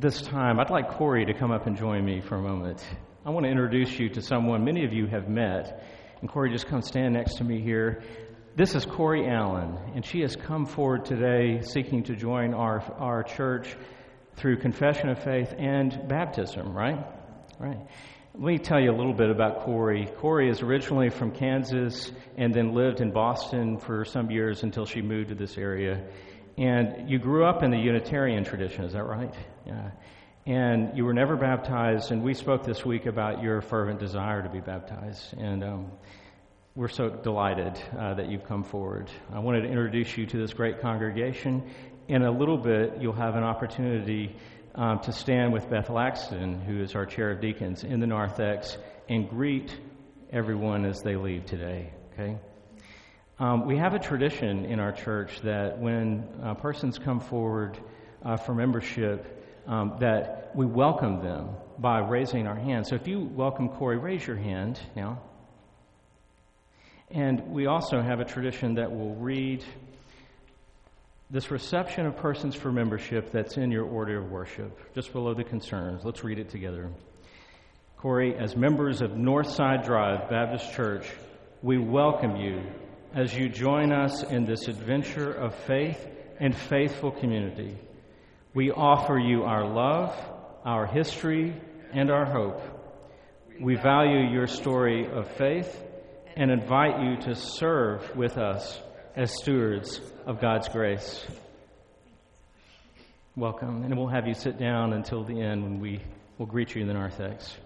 At 0.00 0.12
this 0.12 0.22
time, 0.22 0.58
I'd 0.58 0.70
like 0.70 0.92
Corey 0.92 1.26
to 1.26 1.34
come 1.34 1.50
up 1.50 1.66
and 1.66 1.76
join 1.76 2.02
me 2.02 2.22
for 2.22 2.36
a 2.36 2.40
moment. 2.40 2.82
I 3.26 3.28
want 3.28 3.44
to 3.44 3.50
introduce 3.50 3.98
you 3.98 4.08
to 4.08 4.22
someone 4.22 4.64
many 4.64 4.86
of 4.86 4.94
you 4.94 5.06
have 5.08 5.28
met. 5.28 5.84
And 6.22 6.30
Corey, 6.30 6.50
just 6.50 6.68
come 6.68 6.80
stand 6.80 7.12
next 7.12 7.34
to 7.34 7.44
me 7.44 7.60
here. 7.60 8.02
This 8.56 8.74
is 8.74 8.86
Corey 8.86 9.28
Allen, 9.28 9.76
and 9.94 10.02
she 10.02 10.22
has 10.22 10.36
come 10.36 10.64
forward 10.64 11.04
today 11.04 11.60
seeking 11.60 12.04
to 12.04 12.16
join 12.16 12.54
our, 12.54 12.80
our 12.96 13.22
church 13.24 13.76
through 14.36 14.60
confession 14.60 15.10
of 15.10 15.22
faith 15.22 15.54
and 15.58 16.08
baptism, 16.08 16.72
right? 16.72 17.04
Right. 17.58 17.86
Let 18.32 18.42
me 18.42 18.56
tell 18.56 18.80
you 18.80 18.92
a 18.92 18.96
little 18.96 19.12
bit 19.12 19.28
about 19.28 19.64
Corey. 19.64 20.08
Corey 20.16 20.48
is 20.48 20.62
originally 20.62 21.10
from 21.10 21.30
Kansas 21.30 22.10
and 22.38 22.54
then 22.54 22.72
lived 22.72 23.02
in 23.02 23.10
Boston 23.10 23.76
for 23.76 24.06
some 24.06 24.30
years 24.30 24.62
until 24.62 24.86
she 24.86 25.02
moved 25.02 25.28
to 25.28 25.34
this 25.34 25.58
area. 25.58 26.06
And 26.60 27.08
you 27.08 27.18
grew 27.18 27.46
up 27.46 27.62
in 27.62 27.70
the 27.70 27.78
Unitarian 27.78 28.44
tradition, 28.44 28.84
is 28.84 28.92
that 28.92 29.04
right? 29.04 29.34
Yeah. 29.64 29.92
And 30.44 30.94
you 30.94 31.06
were 31.06 31.14
never 31.14 31.34
baptized, 31.34 32.12
and 32.12 32.22
we 32.22 32.34
spoke 32.34 32.64
this 32.64 32.84
week 32.84 33.06
about 33.06 33.42
your 33.42 33.62
fervent 33.62 33.98
desire 33.98 34.42
to 34.42 34.48
be 34.50 34.60
baptized. 34.60 35.32
And 35.38 35.64
um, 35.64 35.90
we're 36.74 36.88
so 36.88 37.08
delighted 37.08 37.80
uh, 37.98 38.12
that 38.12 38.30
you've 38.30 38.44
come 38.44 38.62
forward. 38.62 39.10
I 39.32 39.38
wanted 39.38 39.62
to 39.62 39.68
introduce 39.68 40.18
you 40.18 40.26
to 40.26 40.36
this 40.36 40.52
great 40.52 40.82
congregation. 40.82 41.62
In 42.08 42.24
a 42.24 42.30
little 42.30 42.58
bit, 42.58 43.00
you'll 43.00 43.14
have 43.14 43.36
an 43.36 43.42
opportunity 43.42 44.36
um, 44.74 45.00
to 45.00 45.12
stand 45.12 45.54
with 45.54 45.70
Beth 45.70 45.88
Laxton, 45.88 46.62
who 46.62 46.82
is 46.82 46.94
our 46.94 47.06
chair 47.06 47.30
of 47.30 47.40
deacons, 47.40 47.84
in 47.84 48.00
the 48.00 48.06
narthex 48.06 48.76
and 49.08 49.30
greet 49.30 49.74
everyone 50.30 50.84
as 50.84 51.00
they 51.00 51.16
leave 51.16 51.46
today. 51.46 51.90
Okay? 52.12 52.38
Um, 53.40 53.64
we 53.64 53.78
have 53.78 53.94
a 53.94 53.98
tradition 53.98 54.66
in 54.66 54.80
our 54.80 54.92
church 54.92 55.40
that 55.44 55.78
when 55.78 56.28
uh, 56.42 56.52
persons 56.52 56.98
come 56.98 57.20
forward 57.20 57.78
uh, 58.22 58.36
for 58.36 58.54
membership, 58.54 59.62
um, 59.66 59.96
that 60.00 60.50
we 60.54 60.66
welcome 60.66 61.22
them 61.22 61.48
by 61.78 62.00
raising 62.00 62.46
our 62.46 62.54
hand. 62.54 62.86
So 62.86 62.96
if 62.96 63.08
you 63.08 63.20
welcome 63.20 63.70
Corey, 63.70 63.96
raise 63.96 64.26
your 64.26 64.36
hand 64.36 64.78
now. 64.94 65.22
And 67.10 67.50
we 67.50 67.64
also 67.64 68.02
have 68.02 68.20
a 68.20 68.26
tradition 68.26 68.74
that 68.74 68.92
will 68.92 69.14
read 69.14 69.64
this 71.30 71.50
reception 71.50 72.04
of 72.04 72.18
persons 72.18 72.54
for 72.54 72.70
membership 72.70 73.32
that's 73.32 73.56
in 73.56 73.70
your 73.70 73.86
order 73.86 74.18
of 74.18 74.30
worship, 74.30 74.94
just 74.94 75.14
below 75.14 75.32
the 75.32 75.44
concerns. 75.44 76.04
Let's 76.04 76.22
read 76.22 76.38
it 76.38 76.50
together. 76.50 76.90
Corey, 77.96 78.34
as 78.34 78.54
members 78.54 79.00
of 79.00 79.12
Northside 79.12 79.86
Drive 79.86 80.28
Baptist 80.28 80.74
Church, 80.74 81.06
we 81.62 81.78
welcome 81.78 82.36
you 82.36 82.62
as 83.14 83.34
you 83.34 83.48
join 83.48 83.92
us 83.92 84.22
in 84.22 84.44
this 84.44 84.68
adventure 84.68 85.32
of 85.32 85.54
faith 85.54 86.06
and 86.38 86.56
faithful 86.56 87.10
community. 87.10 87.76
We 88.54 88.70
offer 88.70 89.18
you 89.18 89.42
our 89.42 89.66
love, 89.66 90.14
our 90.64 90.86
history, 90.86 91.54
and 91.92 92.10
our 92.10 92.24
hope. 92.24 92.62
We 93.60 93.74
value 93.74 94.30
your 94.30 94.46
story 94.46 95.06
of 95.10 95.28
faith 95.32 95.82
and 96.36 96.50
invite 96.50 97.02
you 97.02 97.16
to 97.22 97.34
serve 97.34 98.16
with 98.16 98.38
us 98.38 98.80
as 99.16 99.32
stewards 99.32 100.00
of 100.24 100.40
God's 100.40 100.68
grace. 100.68 101.24
Welcome, 103.36 103.84
and 103.84 103.96
we'll 103.96 104.08
have 104.08 104.26
you 104.26 104.34
sit 104.34 104.58
down 104.58 104.92
until 104.92 105.24
the 105.24 105.40
end 105.40 105.62
when 105.62 105.80
we 105.80 106.00
will 106.38 106.46
greet 106.46 106.74
you 106.74 106.82
in 106.82 106.88
the 106.88 106.94
narthex. 106.94 107.56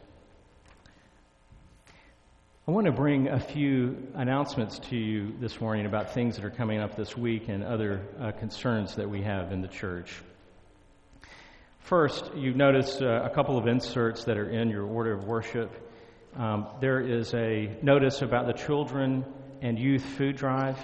I 2.67 2.71
want 2.71 2.87
to 2.87 2.93
bring 2.93 3.29
a 3.29 3.39
few 3.39 4.09
announcements 4.15 4.79
to 4.89 4.97
you 4.97 5.35
this 5.39 5.61
morning 5.61 5.85
about 5.85 6.15
things 6.15 6.37
that 6.37 6.47
are 6.47 6.51
coming 6.51 6.81
up 6.81 6.97
this 6.97 7.15
week 7.15 7.51
and 7.51 7.63
other 7.63 8.01
uh, 8.19 8.33
concerns 8.33 8.95
that 8.95 9.11
we 9.11 9.21
have 9.21 9.53
in 9.53 9.61
the 9.61 9.69
church. 9.69 10.15
First, 11.81 12.31
you've 12.35 12.57
noticed 12.57 13.03
uh, 13.03 13.21
a 13.23 13.29
couple 13.29 13.59
of 13.59 13.67
inserts 13.67 14.25
that 14.25 14.39
are 14.39 14.49
in 14.49 14.71
your 14.71 14.87
order 14.87 15.13
of 15.13 15.25
worship. 15.25 15.71
Um, 16.39 16.67
there 16.81 17.01
is 17.01 17.35
a 17.35 17.77
notice 17.83 18.23
about 18.23 18.47
the 18.47 18.55
children 18.55 19.27
and 19.61 19.79
youth 19.79 20.03
food 20.17 20.37
drive. 20.37 20.79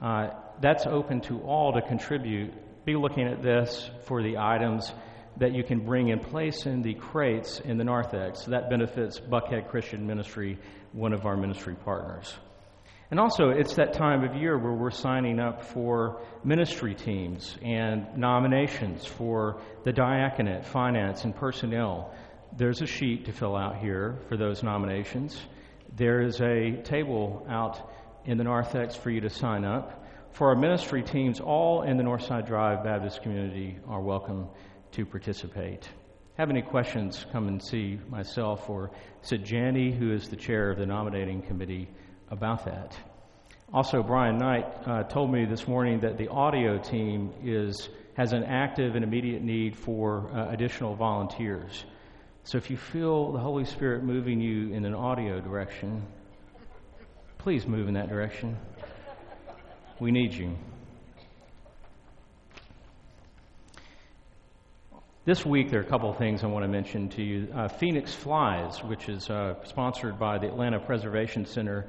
Uh, 0.00 0.30
that's 0.60 0.86
open 0.86 1.20
to 1.20 1.40
all 1.42 1.72
to 1.74 1.82
contribute. 1.82 2.52
Be 2.84 2.96
looking 2.96 3.28
at 3.28 3.44
this 3.44 3.88
for 4.06 4.24
the 4.24 4.38
items 4.38 4.92
that 5.36 5.54
you 5.54 5.62
can 5.62 5.84
bring 5.84 6.08
in 6.08 6.18
place 6.18 6.66
in 6.66 6.82
the 6.82 6.94
crates 6.94 7.60
in 7.60 7.78
the 7.78 7.84
narthex. 7.84 8.44
That 8.46 8.68
benefits 8.68 9.20
Buckhead 9.20 9.68
Christian 9.68 10.06
Ministry, 10.06 10.58
one 10.92 11.12
of 11.12 11.26
our 11.26 11.36
ministry 11.36 11.74
partners. 11.74 12.34
And 13.10 13.20
also, 13.20 13.50
it's 13.50 13.74
that 13.74 13.92
time 13.92 14.24
of 14.24 14.36
year 14.36 14.56
where 14.56 14.72
we're 14.72 14.90
signing 14.90 15.38
up 15.38 15.64
for 15.64 16.22
ministry 16.44 16.94
teams 16.94 17.58
and 17.60 18.06
nominations 18.16 19.04
for 19.04 19.60
the 19.84 19.92
diaconate, 19.92 20.64
finance, 20.64 21.24
and 21.24 21.36
personnel. 21.36 22.14
There's 22.56 22.80
a 22.80 22.86
sheet 22.86 23.26
to 23.26 23.32
fill 23.32 23.54
out 23.54 23.76
here 23.76 24.16
for 24.28 24.38
those 24.38 24.62
nominations. 24.62 25.38
There 25.94 26.22
is 26.22 26.40
a 26.40 26.82
table 26.84 27.46
out 27.50 27.90
in 28.24 28.38
the 28.38 28.44
narthex 28.44 28.96
for 28.96 29.10
you 29.10 29.20
to 29.20 29.30
sign 29.30 29.66
up. 29.66 30.06
For 30.32 30.48
our 30.48 30.56
ministry 30.56 31.02
teams, 31.02 31.38
all 31.38 31.82
in 31.82 31.98
the 31.98 32.02
Northside 32.02 32.46
Drive 32.46 32.82
Baptist 32.82 33.22
community 33.22 33.76
are 33.86 34.00
welcome 34.00 34.48
to 34.92 35.04
participate. 35.04 35.86
Have 36.38 36.48
any 36.48 36.62
questions, 36.62 37.26
come 37.30 37.46
and 37.46 37.62
see 37.62 37.98
myself 38.08 38.70
or 38.70 38.90
Janney, 39.22 39.92
who 39.92 40.12
is 40.12 40.30
the 40.30 40.36
chair 40.36 40.70
of 40.70 40.78
the 40.78 40.86
nominating 40.86 41.42
committee, 41.42 41.88
about 42.30 42.64
that. 42.64 42.96
Also, 43.74 44.02
Brian 44.02 44.38
Knight 44.38 44.66
uh, 44.86 45.02
told 45.02 45.30
me 45.30 45.44
this 45.44 45.68
morning 45.68 46.00
that 46.00 46.16
the 46.16 46.28
audio 46.28 46.78
team 46.78 47.32
is, 47.44 47.90
has 48.16 48.32
an 48.32 48.44
active 48.44 48.94
and 48.94 49.04
immediate 49.04 49.42
need 49.42 49.76
for 49.76 50.30
uh, 50.32 50.50
additional 50.50 50.94
volunteers. 50.94 51.84
So 52.44 52.56
if 52.56 52.70
you 52.70 52.78
feel 52.78 53.32
the 53.32 53.38
Holy 53.38 53.66
Spirit 53.66 54.02
moving 54.02 54.40
you 54.40 54.72
in 54.72 54.86
an 54.86 54.94
audio 54.94 55.38
direction, 55.38 56.02
please 57.36 57.66
move 57.66 57.88
in 57.88 57.94
that 57.94 58.08
direction. 58.08 58.56
We 60.00 60.10
need 60.10 60.32
you. 60.32 60.56
This 65.24 65.46
week, 65.46 65.70
there 65.70 65.78
are 65.78 65.84
a 65.84 65.86
couple 65.86 66.10
of 66.10 66.18
things 66.18 66.42
I 66.42 66.48
want 66.48 66.64
to 66.64 66.68
mention 66.68 67.08
to 67.10 67.22
you. 67.22 67.46
Uh, 67.54 67.68
Phoenix 67.68 68.12
Flies, 68.12 68.82
which 68.82 69.08
is 69.08 69.30
uh, 69.30 69.54
sponsored 69.62 70.18
by 70.18 70.36
the 70.38 70.48
Atlanta 70.48 70.80
Preservation 70.80 71.46
Center, 71.46 71.86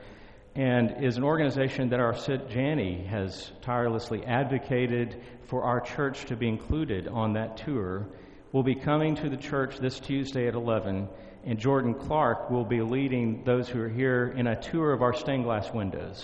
and 0.53 1.03
is 1.03 1.17
an 1.17 1.23
organization 1.23 1.89
that 1.89 1.99
our 1.99 2.15
Sid 2.15 2.47
Janney 2.51 3.03
has 3.05 3.51
tirelessly 3.63 4.23
advocated 4.23 5.19
for 5.47 5.63
our 5.63 5.81
church 5.81 6.25
to 6.25 6.35
be 6.35 6.47
included 6.47 7.07
on 7.07 7.33
that 7.33 7.57
tour, 7.57 8.05
will 8.51 8.61
be 8.61 8.75
coming 8.75 9.15
to 9.15 9.29
the 9.29 9.37
church 9.37 9.79
this 9.79 9.99
Tuesday 9.99 10.47
at 10.47 10.53
11, 10.53 11.09
and 11.43 11.57
Jordan 11.57 11.95
Clark 11.95 12.51
will 12.51 12.65
be 12.65 12.81
leading 12.83 13.43
those 13.45 13.67
who 13.67 13.81
are 13.81 13.89
here 13.89 14.31
in 14.37 14.45
a 14.45 14.61
tour 14.61 14.93
of 14.93 15.01
our 15.01 15.13
stained 15.15 15.45
glass 15.45 15.73
windows. 15.73 16.23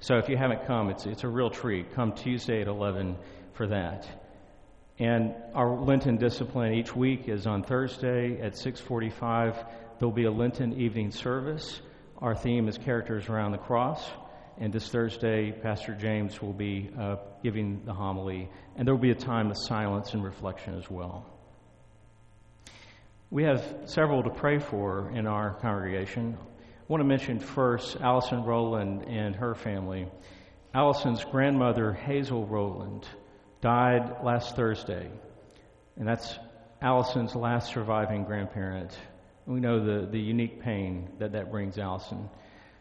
So 0.00 0.18
if 0.18 0.28
you 0.28 0.36
haven't 0.36 0.66
come, 0.66 0.90
it's, 0.90 1.06
it's 1.06 1.22
a 1.22 1.28
real 1.28 1.50
treat. 1.50 1.94
Come 1.94 2.14
Tuesday 2.14 2.60
at 2.62 2.66
11 2.66 3.16
for 3.52 3.68
that. 3.68 4.08
And 4.98 5.34
our 5.54 5.76
Lenten 5.78 6.16
discipline 6.16 6.74
each 6.74 6.96
week 6.96 7.28
is 7.28 7.46
on 7.46 7.62
Thursday 7.62 8.40
at 8.40 8.56
6:45. 8.56 9.64
There'll 9.98 10.12
be 10.12 10.24
a 10.24 10.30
Lenten 10.30 10.72
evening 10.72 11.12
service. 11.12 11.80
Our 12.18 12.34
theme 12.34 12.66
is 12.66 12.78
characters 12.78 13.28
around 13.28 13.52
the 13.52 13.58
cross. 13.58 14.10
And 14.60 14.72
this 14.72 14.88
Thursday, 14.88 15.52
Pastor 15.52 15.94
James 15.94 16.42
will 16.42 16.52
be 16.52 16.90
uh, 16.98 17.16
giving 17.44 17.84
the 17.84 17.92
homily, 17.92 18.48
and 18.74 18.84
there 18.84 18.92
will 18.92 19.00
be 19.00 19.12
a 19.12 19.14
time 19.14 19.50
of 19.50 19.56
silence 19.56 20.14
and 20.14 20.24
reflection 20.24 20.74
as 20.74 20.90
well. 20.90 21.24
We 23.30 23.44
have 23.44 23.62
several 23.84 24.24
to 24.24 24.30
pray 24.30 24.58
for 24.58 25.12
in 25.14 25.28
our 25.28 25.54
congregation. 25.60 26.36
I 26.40 26.84
want 26.88 27.02
to 27.02 27.06
mention 27.06 27.38
first 27.38 27.98
Allison 28.00 28.42
Rowland 28.42 29.04
and 29.06 29.36
her 29.36 29.54
family. 29.54 30.08
Allison's 30.74 31.24
grandmother, 31.24 31.92
Hazel 31.92 32.44
Rowland, 32.46 33.06
died 33.60 34.24
last 34.24 34.56
Thursday, 34.56 35.10
and 35.96 36.06
that's 36.06 36.38
Allison's 36.80 37.34
last 37.34 37.72
surviving 37.72 38.24
grandparent. 38.24 38.96
We 39.46 39.60
know 39.60 39.84
the, 39.84 40.06
the 40.06 40.20
unique 40.20 40.62
pain 40.62 41.08
that 41.18 41.32
that 41.32 41.50
brings 41.50 41.78
Allison. 41.78 42.28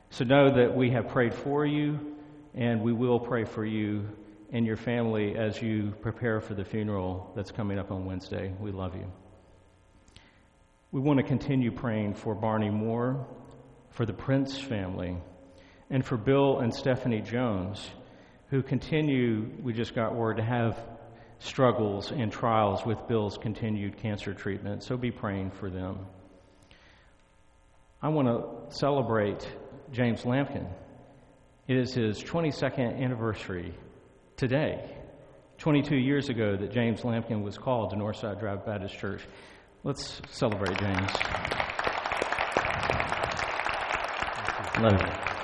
So 0.09 0.23
know 0.23 0.53
that 0.55 0.75
we 0.75 0.91
have 0.91 1.07
prayed 1.09 1.33
for 1.33 1.65
you, 1.65 2.15
and 2.53 2.81
we 2.81 2.93
will 2.93 3.19
pray 3.19 3.45
for 3.45 3.65
you 3.65 4.07
and 4.51 4.65
your 4.65 4.77
family 4.77 5.35
as 5.35 5.61
you 5.61 5.93
prepare 6.01 6.39
for 6.39 6.53
the 6.53 6.63
funeral 6.63 7.31
that's 7.35 7.51
coming 7.51 7.79
up 7.79 7.91
on 7.91 8.05
Wednesday. 8.05 8.53
We 8.59 8.71
love 8.71 8.95
you. 8.95 9.11
We 10.91 11.01
want 11.01 11.17
to 11.17 11.23
continue 11.23 11.71
praying 11.71 12.13
for 12.13 12.33
Barney 12.33 12.69
Moore, 12.69 13.27
for 13.89 14.05
the 14.05 14.13
Prince 14.13 14.57
family, 14.57 15.17
and 15.89 16.05
for 16.05 16.17
Bill 16.17 16.59
and 16.59 16.73
Stephanie 16.73 17.21
Jones 17.21 17.85
who 18.49 18.63
continue, 18.63 19.49
we 19.61 19.73
just 19.73 19.93
got 19.93 20.15
word, 20.15 20.37
to 20.37 20.43
have 20.43 20.77
struggles 21.39 22.11
and 22.11 22.31
trials 22.31 22.85
with 22.85 22.97
Bill's 23.07 23.37
continued 23.37 23.97
cancer 23.97 24.33
treatment. 24.33 24.83
So 24.83 24.97
be 24.97 25.11
praying 25.11 25.51
for 25.51 25.69
them. 25.69 26.05
I 28.01 28.09
want 28.09 28.27
to 28.27 28.75
celebrate 28.75 29.47
James 29.91 30.21
Lamkin. 30.21 30.67
It 31.67 31.77
is 31.77 31.93
his 31.93 32.23
22nd 32.23 33.01
anniversary 33.01 33.73
today. 34.37 34.89
22 35.57 35.95
years 35.95 36.29
ago 36.29 36.55
that 36.55 36.71
James 36.71 37.01
Lamkin 37.01 37.41
was 37.41 37.57
called 37.57 37.89
to 37.89 37.95
Northside 37.95 38.39
Drive 38.39 38.65
Baptist 38.65 38.97
Church. 38.97 39.23
Let's 39.83 40.21
celebrate 40.29 40.77
James. 40.77 41.11
Love 44.79 45.01
you. 45.01 45.36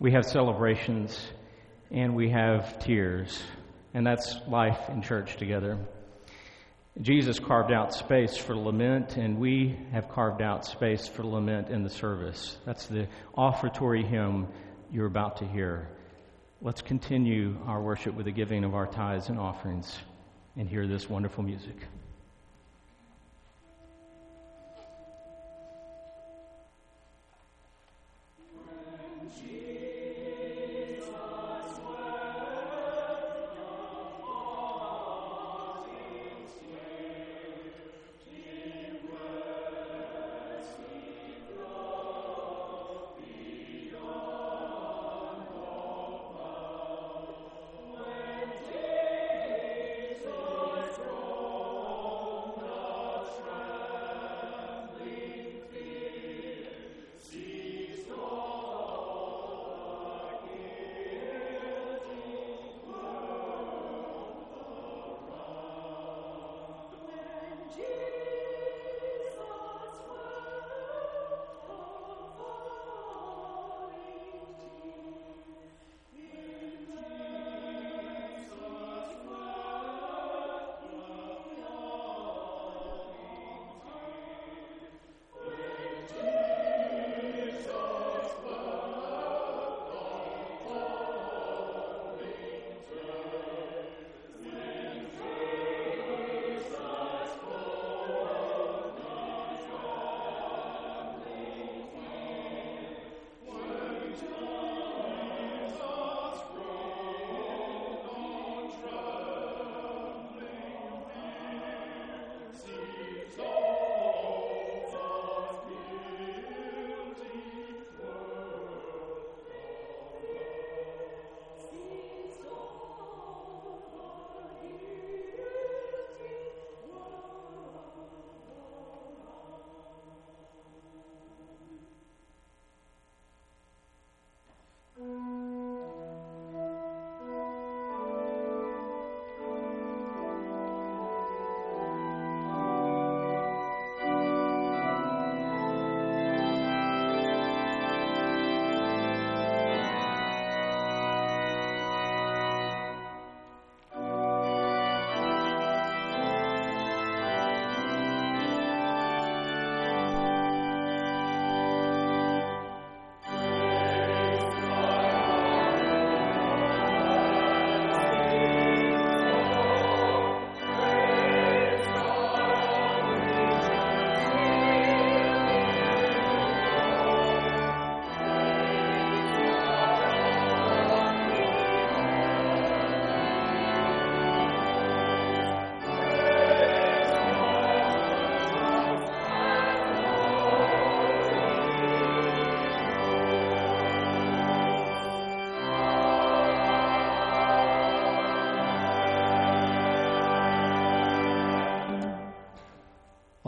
We 0.00 0.12
have 0.12 0.24
celebrations 0.24 1.20
and 1.90 2.16
we 2.16 2.30
have 2.30 2.78
tears, 2.78 3.38
and 3.92 4.06
that's 4.06 4.34
life 4.48 4.88
in 4.88 5.02
church 5.02 5.36
together. 5.36 5.78
Jesus 7.02 7.38
carved 7.38 7.70
out 7.70 7.92
space 7.92 8.34
for 8.34 8.56
lament, 8.56 9.18
and 9.18 9.38
we 9.38 9.78
have 9.92 10.08
carved 10.08 10.40
out 10.40 10.64
space 10.64 11.06
for 11.06 11.22
lament 11.22 11.68
in 11.68 11.82
the 11.82 11.90
service. 11.90 12.56
That's 12.64 12.86
the 12.86 13.08
offertory 13.36 14.02
hymn 14.02 14.48
you're 14.90 15.04
about 15.04 15.36
to 15.38 15.46
hear. 15.46 15.90
Let's 16.62 16.80
continue 16.80 17.58
our 17.66 17.82
worship 17.82 18.14
with 18.14 18.24
the 18.24 18.32
giving 18.32 18.64
of 18.64 18.74
our 18.74 18.86
tithes 18.86 19.28
and 19.28 19.38
offerings 19.38 19.94
and 20.56 20.66
hear 20.66 20.86
this 20.86 21.10
wonderful 21.10 21.44
music. 21.44 21.76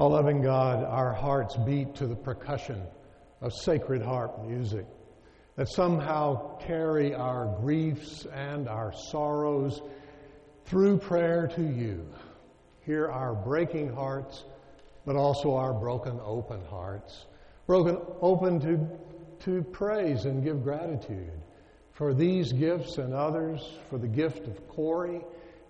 Oh, 0.02 0.08
loving 0.08 0.42
God, 0.42 0.82
our 0.82 1.12
hearts 1.12 1.56
beat 1.58 1.94
to 1.94 2.08
the 2.08 2.16
percussion 2.16 2.82
of 3.40 3.52
sacred 3.52 4.02
harp 4.02 4.44
music 4.44 4.84
that 5.54 5.68
somehow 5.68 6.58
carry 6.58 7.14
our 7.14 7.56
griefs 7.60 8.26
and 8.34 8.68
our 8.68 8.92
sorrows 8.92 9.80
through 10.64 10.98
prayer 10.98 11.46
to 11.54 11.62
you. 11.62 12.04
Hear 12.84 13.12
our 13.12 13.32
breaking 13.32 13.94
hearts, 13.94 14.42
but 15.06 15.14
also 15.14 15.54
our 15.54 15.72
broken 15.72 16.18
open 16.24 16.64
hearts, 16.64 17.26
broken 17.68 17.96
open 18.20 18.58
to, 18.58 19.44
to 19.44 19.62
praise 19.62 20.24
and 20.24 20.42
give 20.42 20.64
gratitude 20.64 21.30
for 21.92 22.12
these 22.12 22.52
gifts 22.52 22.98
and 22.98 23.14
others, 23.14 23.78
for 23.88 23.98
the 23.98 24.08
gift 24.08 24.48
of 24.48 24.66
Corey 24.66 25.20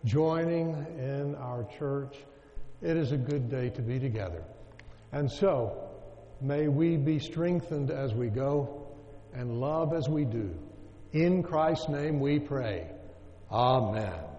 joining 0.06 0.70
in 0.98 1.34
our 1.34 1.64
church 1.78 2.16
it 2.82 2.96
is 2.96 3.12
a 3.12 3.16
good 3.16 3.50
day 3.50 3.70
to 3.70 3.82
be 3.82 3.98
together. 3.98 4.42
And 5.12 5.30
so, 5.30 5.88
may 6.40 6.68
we 6.68 6.96
be 6.96 7.18
strengthened 7.18 7.90
as 7.90 8.12
we 8.12 8.28
go 8.28 8.88
and 9.32 9.60
love 9.60 9.92
as 9.92 10.08
we 10.08 10.24
do. 10.24 10.50
In 11.12 11.42
Christ's 11.42 11.88
name 11.88 12.20
we 12.20 12.38
pray. 12.38 12.88
Amen. 13.50 14.31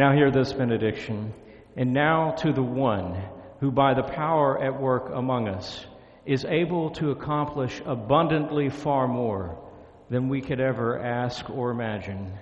Now 0.00 0.14
hear 0.14 0.30
this 0.30 0.54
benediction. 0.54 1.34
And 1.76 1.92
now 1.92 2.30
to 2.38 2.54
the 2.54 2.62
one 2.62 3.22
who, 3.60 3.70
by 3.70 3.92
the 3.92 4.02
power 4.02 4.58
at 4.58 4.80
work 4.80 5.10
among 5.12 5.46
us, 5.46 5.84
is 6.24 6.46
able 6.46 6.92
to 6.92 7.10
accomplish 7.10 7.82
abundantly 7.84 8.70
far 8.70 9.06
more 9.06 9.58
than 10.08 10.30
we 10.30 10.40
could 10.40 10.58
ever 10.58 10.98
ask 10.98 11.50
or 11.50 11.70
imagine. 11.70 12.32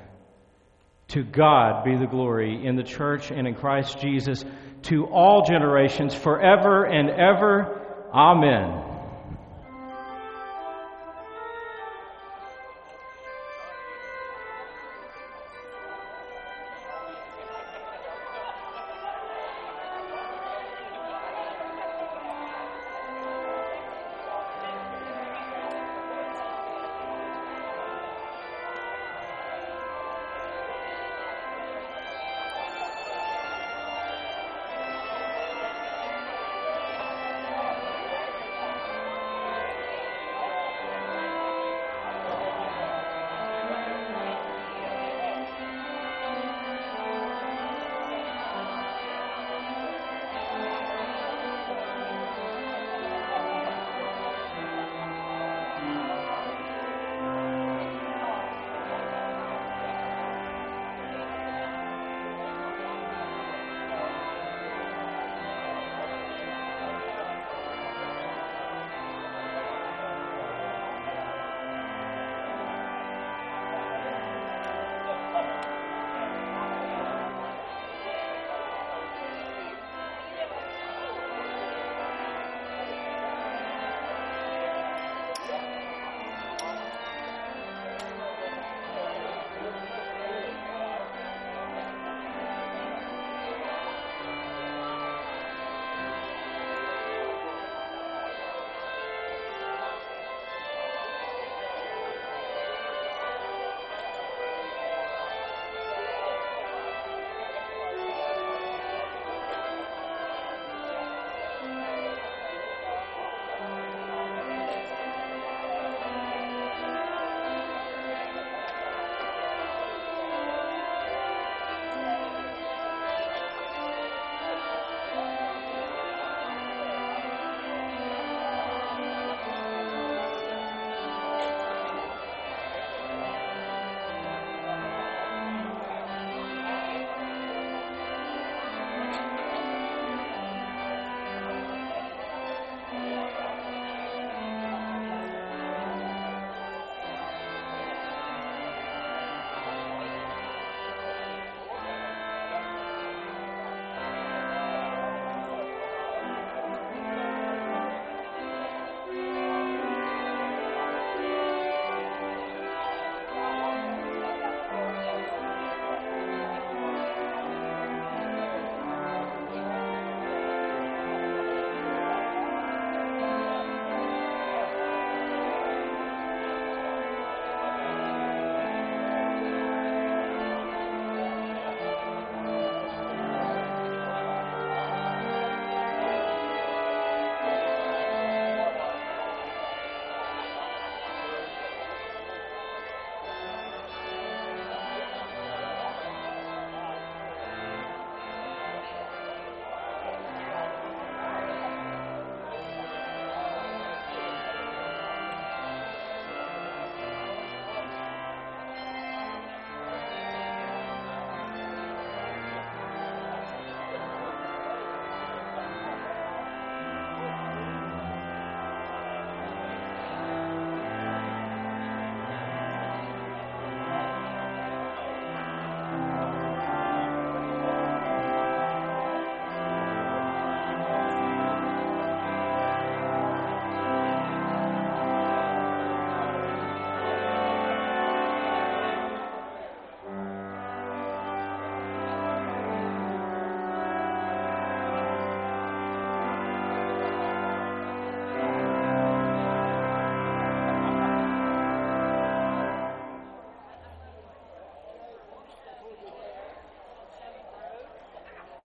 To 1.09 1.25
God 1.25 1.85
be 1.85 1.97
the 1.97 2.07
glory 2.07 2.65
in 2.65 2.77
the 2.77 2.85
church 2.85 3.33
and 3.33 3.49
in 3.49 3.57
Christ 3.57 3.99
Jesus 3.99 4.45
to 4.83 5.07
all 5.07 5.45
generations, 5.45 6.15
forever 6.15 6.85
and 6.85 7.11
ever. 7.11 8.07
Amen. 8.15 8.88